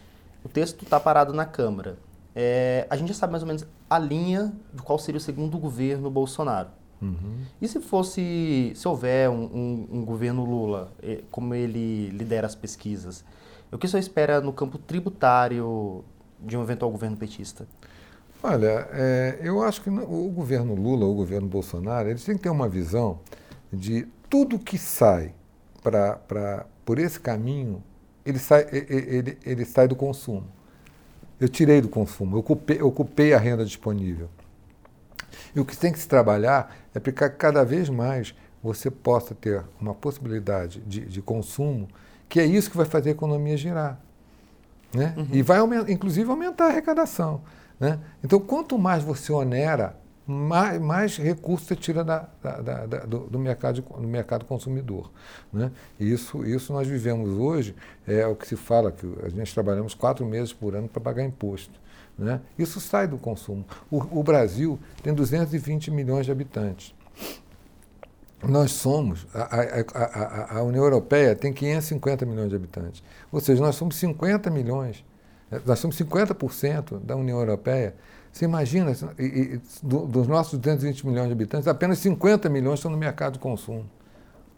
O 0.46 0.48
texto 0.48 0.84
está 0.84 1.00
parado 1.00 1.32
na 1.32 1.44
Câmara. 1.44 1.98
É, 2.32 2.86
a 2.88 2.96
gente 2.96 3.08
já 3.08 3.14
sabe 3.14 3.32
mais 3.32 3.42
ou 3.42 3.48
menos 3.48 3.66
a 3.90 3.98
linha 3.98 4.52
de 4.72 4.80
qual 4.80 4.96
seria 4.96 5.18
o 5.18 5.20
segundo 5.20 5.58
governo 5.58 6.08
Bolsonaro. 6.08 6.68
Uhum. 7.02 7.40
E 7.60 7.66
se 7.66 7.80
fosse, 7.80 8.72
se 8.76 8.86
houver 8.86 9.28
um, 9.28 9.42
um, 9.42 9.88
um, 9.90 10.04
governo 10.04 10.44
Lula, 10.44 10.92
como 11.32 11.52
ele 11.52 12.10
lidera 12.10 12.46
as 12.46 12.54
pesquisas, 12.54 13.24
o 13.72 13.76
que 13.76 13.86
o 13.86 13.88
senhor 13.88 13.98
espera 13.98 14.40
no 14.40 14.52
campo 14.52 14.78
tributário 14.78 16.04
de 16.38 16.56
um 16.56 16.62
eventual 16.62 16.92
governo 16.92 17.16
petista? 17.16 17.66
Olha, 18.40 18.88
é, 18.92 19.40
eu 19.42 19.64
acho 19.64 19.82
que 19.82 19.90
o 19.90 20.30
governo 20.30 20.76
Lula, 20.76 21.06
o 21.06 21.14
governo 21.14 21.48
Bolsonaro, 21.48 22.08
eles 22.08 22.24
têm 22.24 22.36
que 22.36 22.44
ter 22.44 22.50
uma 22.50 22.68
visão 22.68 23.18
de 23.72 24.06
tudo 24.30 24.60
que 24.60 24.78
sai 24.78 25.34
pra, 25.82 26.14
pra, 26.14 26.66
por 26.84 27.00
esse 27.00 27.18
caminho, 27.18 27.82
ele 28.26 28.38
sai, 28.38 28.66
ele, 28.70 29.38
ele 29.44 29.64
sai 29.64 29.86
do 29.88 29.96
consumo. 29.96 30.46
Eu 31.38 31.48
tirei 31.48 31.80
do 31.80 31.88
consumo, 31.88 32.36
eu 32.36 32.40
ocupei, 32.40 32.80
eu 32.80 32.88
ocupei 32.88 33.32
a 33.32 33.38
renda 33.38 33.64
disponível. 33.64 34.28
E 35.54 35.60
o 35.60 35.64
que 35.64 35.76
tem 35.76 35.92
que 35.92 35.98
se 35.98 36.08
trabalhar 36.08 36.74
é 36.94 36.98
para 36.98 37.12
que 37.12 37.28
cada 37.30 37.64
vez 37.64 37.88
mais 37.88 38.34
você 38.62 38.90
possa 38.90 39.34
ter 39.34 39.62
uma 39.80 39.94
possibilidade 39.94 40.80
de, 40.80 41.00
de 41.00 41.22
consumo, 41.22 41.88
que 42.28 42.40
é 42.40 42.44
isso 42.44 42.70
que 42.70 42.76
vai 42.76 42.86
fazer 42.86 43.10
a 43.10 43.12
economia 43.12 43.56
girar. 43.56 44.00
Né? 44.92 45.14
Uhum. 45.16 45.28
E 45.32 45.42
vai, 45.42 45.58
inclusive, 45.88 46.28
aumentar 46.28 46.66
a 46.66 46.68
arrecadação. 46.68 47.42
Né? 47.78 47.98
Então, 48.24 48.40
quanto 48.40 48.78
mais 48.78 49.04
você 49.04 49.32
onera, 49.32 49.96
mais, 50.26 50.80
mais 50.80 51.16
recursos 51.16 51.68
você 51.68 51.76
tira 51.76 52.02
da, 52.02 52.28
da, 52.42 52.60
da, 52.60 52.98
do, 53.04 53.20
do, 53.20 53.38
mercado, 53.38 53.80
do 53.80 54.08
mercado 54.08 54.44
consumidor. 54.44 55.10
Né? 55.52 55.70
Isso, 56.00 56.44
isso 56.44 56.72
nós 56.72 56.88
vivemos 56.88 57.30
hoje, 57.38 57.76
é 58.06 58.26
o 58.26 58.34
que 58.34 58.46
se 58.46 58.56
fala, 58.56 58.90
que 58.90 59.06
a 59.22 59.28
gente 59.28 59.54
trabalhamos 59.54 59.94
quatro 59.94 60.26
meses 60.26 60.52
por 60.52 60.74
ano 60.74 60.88
para 60.88 61.00
pagar 61.00 61.24
imposto. 61.24 61.78
Né? 62.18 62.40
Isso 62.58 62.80
sai 62.80 63.06
do 63.06 63.18
consumo. 63.18 63.64
O, 63.90 64.20
o, 64.20 64.22
Brasil 64.22 64.78
tem 65.02 65.14
220 65.14 65.90
milhões 65.90 66.26
de 66.26 66.32
habitantes. 66.32 66.94
Nós 68.42 68.72
somos, 68.72 69.26
a, 69.32 69.42
a, 69.42 70.54
a, 70.54 70.58
a, 70.58 70.62
União 70.62 70.82
Europeia 70.82 71.36
tem 71.36 71.52
550 71.52 72.26
milhões 72.26 72.50
de 72.50 72.56
habitantes. 72.56 73.02
Ou 73.30 73.40
seja, 73.40 73.62
nós 73.62 73.76
somos 73.76 73.96
50 73.96 74.50
milhões, 74.50 75.04
nós 75.64 75.78
somos 75.78 75.96
50% 75.98 76.98
da 77.00 77.16
União 77.16 77.38
Europeia. 77.38 77.94
Você 78.36 78.44
imagina, 78.44 78.92
e, 79.18 79.24
e, 79.24 79.60
do, 79.82 80.04
dos 80.04 80.28
nossos 80.28 80.58
220 80.58 81.06
milhões 81.06 81.28
de 81.28 81.32
habitantes, 81.32 81.66
apenas 81.66 82.00
50 82.00 82.50
milhões 82.50 82.80
estão 82.80 82.90
no 82.90 82.96
mercado 82.98 83.32
de 83.32 83.38
consumo. 83.38 83.86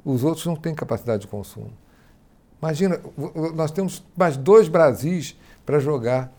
Os 0.04 0.24
outros 0.24 0.44
não 0.46 0.56
têm 0.56 0.74
capacidade 0.74 1.22
de 1.22 1.28
consumo. 1.28 1.70
Imagina, 2.60 3.00
nós 3.54 3.70
temos 3.70 4.02
mais 4.16 4.36
dois 4.36 4.66
Brasis 4.68 5.36
para 5.64 5.78
jogar 5.78 6.32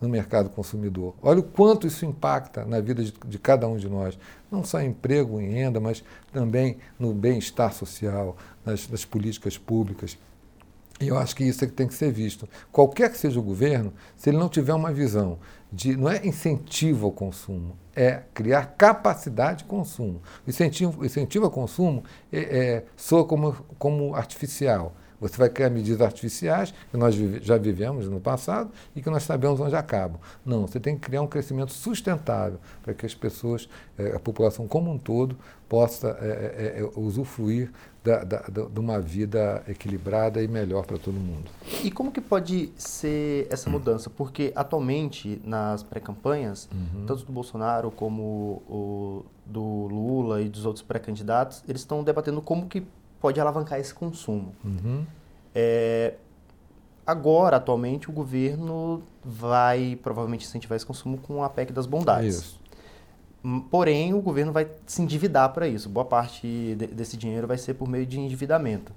no 0.00 0.08
mercado 0.08 0.50
consumidor. 0.50 1.14
Olha 1.22 1.38
o 1.38 1.44
quanto 1.44 1.86
isso 1.86 2.04
impacta 2.04 2.64
na 2.64 2.80
vida 2.80 3.04
de, 3.04 3.14
de 3.28 3.38
cada 3.38 3.68
um 3.68 3.76
de 3.76 3.88
nós, 3.88 4.18
não 4.50 4.64
só 4.64 4.80
em 4.80 4.88
emprego, 4.88 5.40
em 5.40 5.52
renda, 5.52 5.78
mas 5.78 6.02
também 6.32 6.78
no 6.98 7.14
bem-estar 7.14 7.72
social, 7.72 8.36
nas, 8.66 8.88
nas 8.88 9.04
políticas 9.04 9.56
públicas. 9.56 10.18
E 11.00 11.06
eu 11.06 11.16
acho 11.16 11.36
que 11.36 11.44
isso 11.44 11.64
é 11.64 11.68
que 11.68 11.74
tem 11.74 11.86
que 11.86 11.94
ser 11.94 12.10
visto. 12.10 12.48
Qualquer 12.72 13.08
que 13.08 13.18
seja 13.18 13.38
o 13.38 13.42
governo, 13.42 13.92
se 14.16 14.30
ele 14.30 14.36
não 14.36 14.48
tiver 14.48 14.74
uma 14.74 14.92
visão 14.92 15.38
de 15.72 15.96
não 15.96 16.10
é 16.10 16.24
incentivo 16.26 17.06
ao 17.06 17.12
consumo, 17.12 17.76
é 17.96 18.22
criar 18.34 18.74
capacidade 18.76 19.58
de 19.58 19.64
consumo. 19.64 20.20
Incentivo, 20.46 21.04
incentivo 21.04 21.46
ao 21.46 21.50
consumo 21.50 22.04
é, 22.32 22.40
é, 22.40 22.84
soa 22.96 23.24
como, 23.24 23.54
como 23.78 24.14
artificial. 24.14 24.94
Você 25.22 25.36
vai 25.36 25.48
criar 25.48 25.70
medidas 25.70 26.00
artificiais, 26.00 26.74
que 26.90 26.96
nós 26.96 27.14
já 27.14 27.56
vivemos 27.56 28.08
no 28.08 28.20
passado 28.20 28.72
e 28.94 29.00
que 29.00 29.08
nós 29.08 29.22
sabemos 29.22 29.60
onde 29.60 29.76
acabam. 29.76 30.20
Não, 30.44 30.66
você 30.66 30.80
tem 30.80 30.96
que 30.96 31.02
criar 31.02 31.22
um 31.22 31.28
crescimento 31.28 31.72
sustentável 31.72 32.58
para 32.82 32.92
que 32.92 33.06
as 33.06 33.14
pessoas, 33.14 33.68
eh, 33.96 34.14
a 34.16 34.18
população 34.18 34.66
como 34.66 34.90
um 34.90 34.98
todo, 34.98 35.38
possa 35.68 36.18
é, 36.20 36.80
é, 36.80 36.90
usufruir 36.98 37.70
da, 38.04 38.24
da, 38.24 38.38
de 38.48 38.80
uma 38.80 39.00
vida 39.00 39.62
equilibrada 39.68 40.42
e 40.42 40.48
melhor 40.48 40.84
para 40.84 40.98
todo 40.98 41.14
mundo. 41.14 41.50
E 41.84 41.90
como 41.90 42.10
que 42.10 42.20
pode 42.20 42.72
ser 42.76 43.46
essa 43.48 43.70
mudança? 43.70 44.10
Porque 44.10 44.52
atualmente, 44.56 45.40
nas 45.44 45.82
pré-campanhas, 45.82 46.68
uhum. 46.72 47.06
tanto 47.06 47.24
do 47.24 47.32
Bolsonaro 47.32 47.90
como 47.92 48.62
o, 48.68 49.24
do 49.46 49.62
Lula 49.62 50.42
e 50.42 50.48
dos 50.48 50.66
outros 50.66 50.84
pré-candidatos, 50.84 51.62
eles 51.68 51.82
estão 51.82 52.02
debatendo 52.02 52.42
como 52.42 52.66
que 52.66 52.84
pode 53.20 53.40
alavancar 53.40 53.78
esse 53.78 53.94
consumo. 53.94 54.52
Uhum. 54.64 55.06
É, 55.54 56.14
agora, 57.06 57.58
atualmente, 57.58 58.10
o 58.10 58.12
governo 58.12 59.02
vai 59.24 59.96
provavelmente 60.02 60.44
incentivar 60.44 60.74
esse 60.74 60.86
consumo 60.86 61.18
com 61.18 61.44
a 61.44 61.48
PEC 61.48 61.72
das 61.72 61.86
bondades. 61.86 62.34
Isso. 62.36 62.61
Hum, 63.44 63.60
porém, 63.60 64.14
o 64.14 64.20
governo 64.20 64.52
vai 64.52 64.68
se 64.86 65.02
endividar 65.02 65.52
para 65.52 65.66
isso. 65.66 65.88
Boa 65.88 66.04
parte 66.04 66.46
de, 66.76 66.86
desse 66.86 67.16
dinheiro 67.16 67.46
vai 67.46 67.58
ser 67.58 67.74
por 67.74 67.88
meio 67.88 68.06
de 68.06 68.18
endividamento. 68.20 68.92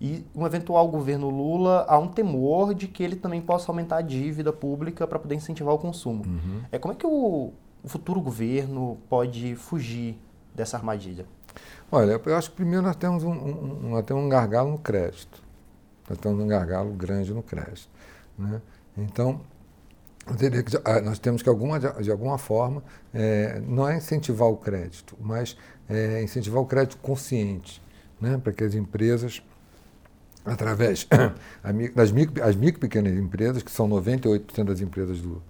E 0.00 0.24
um 0.34 0.46
eventual 0.46 0.86
governo 0.88 1.28
Lula, 1.28 1.84
há 1.88 1.98
um 1.98 2.06
temor 2.08 2.72
de 2.72 2.86
que 2.86 3.02
ele 3.02 3.16
também 3.16 3.40
possa 3.40 3.70
aumentar 3.70 3.96
a 3.96 4.02
dívida 4.02 4.52
pública 4.52 5.06
para 5.06 5.18
poder 5.18 5.34
incentivar 5.34 5.74
o 5.74 5.78
consumo. 5.78 6.24
Uhum. 6.24 6.60
É, 6.70 6.78
como 6.78 6.92
é 6.92 6.96
que 6.96 7.06
o, 7.06 7.52
o 7.82 7.88
futuro 7.88 8.20
governo 8.20 8.98
pode 9.08 9.56
fugir 9.56 10.16
dessa 10.54 10.76
armadilha? 10.76 11.26
Olha, 11.90 12.20
eu 12.24 12.36
acho 12.36 12.50
que 12.50 12.56
primeiro 12.56 12.82
nós 12.82 12.94
temos 12.94 13.24
um, 13.24 13.32
um, 13.32 13.90
nós 13.90 14.04
temos 14.04 14.22
um 14.22 14.28
gargalo 14.28 14.70
no 14.70 14.78
crédito. 14.78 15.42
Nós 16.08 16.18
temos 16.18 16.40
um 16.40 16.46
gargalo 16.46 16.92
grande 16.92 17.34
no 17.34 17.42
crédito. 17.42 17.88
Né? 18.38 18.62
Então, 18.96 19.40
ah, 20.84 21.00
nós 21.00 21.18
temos 21.18 21.42
que, 21.42 21.48
alguma, 21.48 21.78
de 21.78 22.10
alguma 22.10 22.38
forma, 22.38 22.82
é, 23.12 23.60
não 23.66 23.88
é 23.88 23.96
incentivar 23.96 24.48
o 24.48 24.56
crédito, 24.56 25.16
mas 25.20 25.56
é 25.88 26.22
incentivar 26.22 26.60
o 26.60 26.66
crédito 26.66 26.98
consciente, 26.98 27.82
né? 28.20 28.38
para 28.42 28.52
que 28.52 28.62
as 28.62 28.74
empresas, 28.74 29.42
através 30.44 31.06
das 31.94 32.12
micro, 32.12 32.42
as 32.42 32.54
micro 32.54 32.80
pequenas 32.80 33.14
empresas, 33.14 33.62
que 33.62 33.70
são 33.70 33.88
98% 33.88 34.64
das 34.64 34.80
empresas 34.80 35.20
do, 35.20 35.42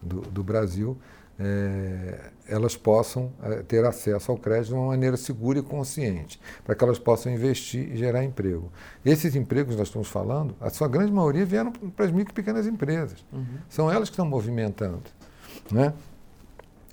do, 0.00 0.20
do 0.22 0.42
Brasil, 0.42 0.96
é, 1.38 2.30
elas 2.48 2.76
possam 2.76 3.32
é, 3.42 3.56
ter 3.62 3.84
acesso 3.84 4.30
ao 4.30 4.38
crédito 4.38 4.68
de 4.68 4.74
uma 4.74 4.86
maneira 4.88 5.16
segura 5.16 5.58
e 5.58 5.62
consciente, 5.62 6.40
para 6.64 6.74
que 6.74 6.84
elas 6.84 6.98
possam 6.98 7.32
investir 7.32 7.92
e 7.92 7.96
gerar 7.96 8.24
emprego. 8.24 8.70
Esses 9.04 9.34
empregos 9.34 9.74
que 9.74 9.78
nós 9.78 9.88
estamos 9.88 10.08
falando, 10.08 10.54
a 10.60 10.70
sua 10.70 10.88
grande 10.88 11.12
maioria 11.12 11.44
vieram 11.44 11.72
para 11.72 12.04
as 12.04 12.12
micro 12.12 12.32
e 12.32 12.34
pequenas 12.34 12.66
empresas. 12.66 13.24
Uhum. 13.32 13.58
São 13.68 13.90
elas 13.90 14.08
que 14.08 14.14
estão 14.14 14.26
movimentando. 14.26 15.02
Né? 15.70 15.92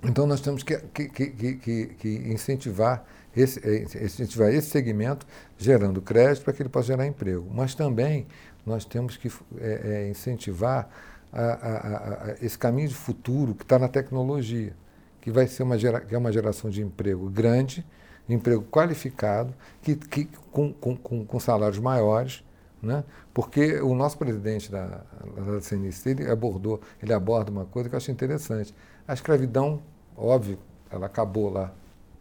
Então 0.03 0.25
nós 0.25 0.41
temos 0.41 0.63
que, 0.63 0.77
que, 0.77 1.07
que, 1.09 1.85
que 1.87 2.09
incentivar, 2.31 3.05
esse, 3.35 3.59
é, 3.67 3.83
incentivar 4.03 4.51
esse 4.51 4.69
segmento 4.69 5.27
gerando 5.57 6.01
crédito 6.01 6.43
para 6.43 6.53
que 6.53 6.61
ele 6.63 6.69
possa 6.69 6.87
gerar 6.87 7.05
emprego. 7.05 7.47
Mas 7.53 7.75
também 7.75 8.25
nós 8.65 8.85
temos 8.85 9.17
que 9.17 9.31
é, 9.59 9.81
é, 9.83 10.09
incentivar 10.09 10.89
a, 11.31 11.41
a, 11.41 12.31
a, 12.31 12.35
esse 12.41 12.57
caminho 12.57 12.87
de 12.87 12.95
futuro 12.95 13.55
que 13.55 13.63
está 13.63 13.79
na 13.79 13.87
tecnologia, 13.87 14.75
que 15.21 15.31
vai 15.31 15.47
ser 15.47 15.63
uma, 15.63 15.77
gera, 15.77 16.01
que 16.01 16.13
é 16.13 16.17
uma 16.17 16.31
geração 16.31 16.69
de 16.69 16.81
emprego 16.81 17.29
grande, 17.29 17.85
emprego 18.27 18.63
qualificado, 18.63 19.53
que, 19.81 19.95
que, 19.95 20.25
com, 20.51 20.73
com, 20.73 21.25
com 21.25 21.39
salários 21.39 21.79
maiores, 21.79 22.43
né? 22.81 23.03
porque 23.33 23.79
o 23.81 23.93
nosso 23.93 24.17
presidente 24.17 24.71
da, 24.71 25.03
da 25.45 25.61
CNC 25.61 26.09
ele 26.09 26.29
abordou, 26.29 26.81
ele 27.01 27.13
aborda 27.13 27.51
uma 27.51 27.65
coisa 27.65 27.89
que 27.89 27.95
eu 27.95 27.97
acho 27.97 28.11
interessante. 28.11 28.73
A 29.07 29.13
escravidão, 29.13 29.81
óbvio, 30.15 30.59
ela 30.89 31.05
acabou 31.05 31.49
lá, 31.49 31.71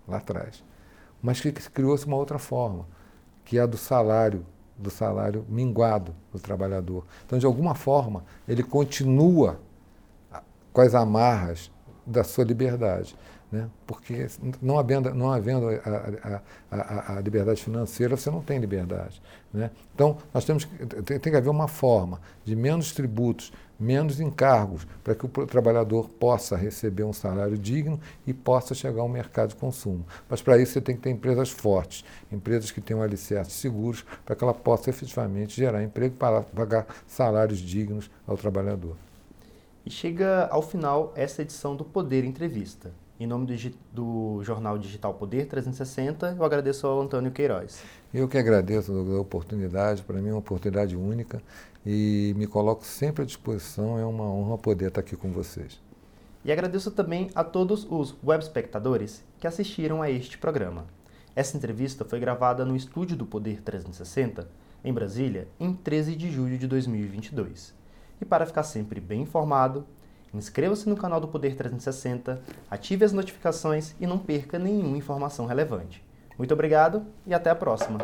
lá 0.07 0.19
atrás, 0.19 0.63
mas 1.23 1.41
que 1.41 1.53
criou-se 1.53 2.07
uma 2.07 2.17
outra 2.17 2.39
forma, 2.39 2.87
que 3.45 3.59
é 3.59 3.63
a 3.63 3.67
do 3.67 3.77
salário 3.77 4.45
do 4.81 4.91
salário 4.91 5.45
minguado 5.49 6.15
do 6.33 6.39
trabalhador. 6.39 7.05
Então, 7.27 7.39
de 7.39 7.47
alguma 7.47 7.75
forma, 7.75 8.25
ele 8.49 8.63
continua 8.63 9.61
com 10.73 10.81
as 10.81 10.95
amarras 10.95 11.71
da 12.07 12.25
sua 12.25 12.45
liberdade. 12.45 13.17
Né? 13.51 13.69
Porque 13.85 14.29
não 14.63 14.79
havendo, 14.79 15.13
não 15.13 15.33
havendo 15.33 15.69
a, 15.69 16.41
a, 16.71 16.77
a, 16.77 17.17
a, 17.17 17.21
liberdade 17.21 17.61
financeira, 17.61 18.17
você 18.17 18.31
não 18.31 18.41
tem 18.41 18.61
liberdade. 18.61 19.21
Né? 19.53 19.73
Então, 19.93 20.19
nós 20.33 20.45
temos 20.45 20.65
que, 20.65 20.87
tem, 20.87 21.19
tem 21.19 21.33
que 21.33 21.37
haver 21.37 21.49
uma 21.49 21.67
forma 21.67 22.21
de 22.45 22.55
menos 22.55 22.93
tributos, 22.93 23.53
menos 23.79 24.21
encargos, 24.21 24.87
para 25.03 25.17
que 25.17 25.27
o 25.27 25.29
trabalhador 25.47 26.09
possa 26.09 26.57
receber 26.57 27.03
um 27.03 27.13
salário 27.13 27.59
digno 27.59 27.99
e 28.25 28.33
possa 28.33 28.73
chegar 28.73 29.01
ao 29.01 29.09
mercado 29.09 29.49
de 29.49 29.57
consumo. 29.57 30.07
Mas 30.29 30.41
para 30.41 30.57
isso 30.57 30.75
você 30.75 30.81
tem 30.81 30.95
que 30.95 31.03
ter 31.03 31.11
empresas 31.11 31.51
fortes, 31.51 32.05
empresas 32.31 32.71
que 32.71 32.81
tenham 32.81 33.03
alicerces 33.03 33.55
seguros, 33.55 34.05
para 34.25 34.37
que 34.37 34.45
ela 34.45 34.55
possa 34.55 34.91
efetivamente 34.91 35.57
gerar 35.57 35.83
emprego 35.83 36.15
para 36.15 36.43
pagar 36.43 36.87
salários 37.05 37.59
dignos 37.59 38.09
ao 38.29 38.37
trabalhador. 38.37 38.97
E 39.85 39.91
chega 39.91 40.47
ao 40.53 40.63
final 40.63 41.13
essa 41.17 41.43
edição 41.43 41.75
do 41.75 41.85
Poder 41.85 42.25
Entrevista. 42.25 42.93
Em 43.21 43.27
nome 43.27 43.45
do, 43.45 43.55
do, 43.93 44.43
jornal 44.43 44.79
digital 44.79 45.13
Poder 45.13 45.47
360, 45.47 46.37
eu 46.39 46.43
agradeço 46.43 46.87
ao 46.87 47.03
Antônio 47.03 47.31
Queiroz. 47.31 47.83
Eu 48.15 48.27
que 48.27 48.39
agradeço 48.39 48.91
a 48.91 49.21
oportunidade, 49.21 50.01
para 50.01 50.23
mim 50.23 50.31
é 50.31 50.33
uma 50.33 50.39
oportunidade 50.39 50.97
única 50.97 51.43
e 51.85 52.33
me 52.39 52.47
coloco 52.47 52.83
sempre 52.83 53.23
à 53.23 53.27
disposição, 53.27 53.99
é 53.99 54.07
uma 54.07 54.25
honra 54.25 54.57
poder 54.57 54.89
estar 54.89 55.03
aqui 55.03 55.17
com 55.17 55.31
vocês. 55.31 55.79
E 56.43 56.51
agradeço 56.51 56.91
também 56.91 57.29
a 57.35 57.45
todos 57.45 57.87
os 57.91 58.17
web 58.25 58.43
espectadores 58.43 59.23
que 59.39 59.47
assistiram 59.47 60.01
a 60.01 60.11
este 60.11 60.39
programa. 60.39 60.87
Essa 61.37 61.59
entrevista 61.59 62.07
foi 62.07 62.21
gravada 62.21 62.65
no 62.65 62.75
estúdio 62.75 63.19
do 63.19 63.27
Poder 63.27 63.61
360, 63.61 64.49
em 64.83 64.95
Brasília, 64.95 65.47
em 65.61 65.75
13 65.75 66.17
de 66.17 66.31
julho 66.31 66.57
de 66.57 66.67
2022. 66.67 67.75
E 68.19 68.25
para 68.25 68.47
ficar 68.47 68.63
sempre 68.63 68.99
bem 68.99 69.21
informado, 69.21 69.85
Inscreva-se 70.33 70.89
no 70.89 70.97
canal 70.97 71.21
do 71.21 71.27
Poder 71.29 71.57
360, 71.57 72.41
ative 72.71 73.05
as 73.05 73.13
notificações 73.13 73.95
e 73.99 74.07
não 74.07 74.19
perca 74.19 74.59
nenhuma 74.59 74.97
informação 74.97 75.47
relevante. 75.47 76.05
Muito 76.39 76.55
obrigado 76.55 77.05
e 77.27 77.35
até 77.35 77.51
a 77.51 77.55
próxima! 77.55 77.99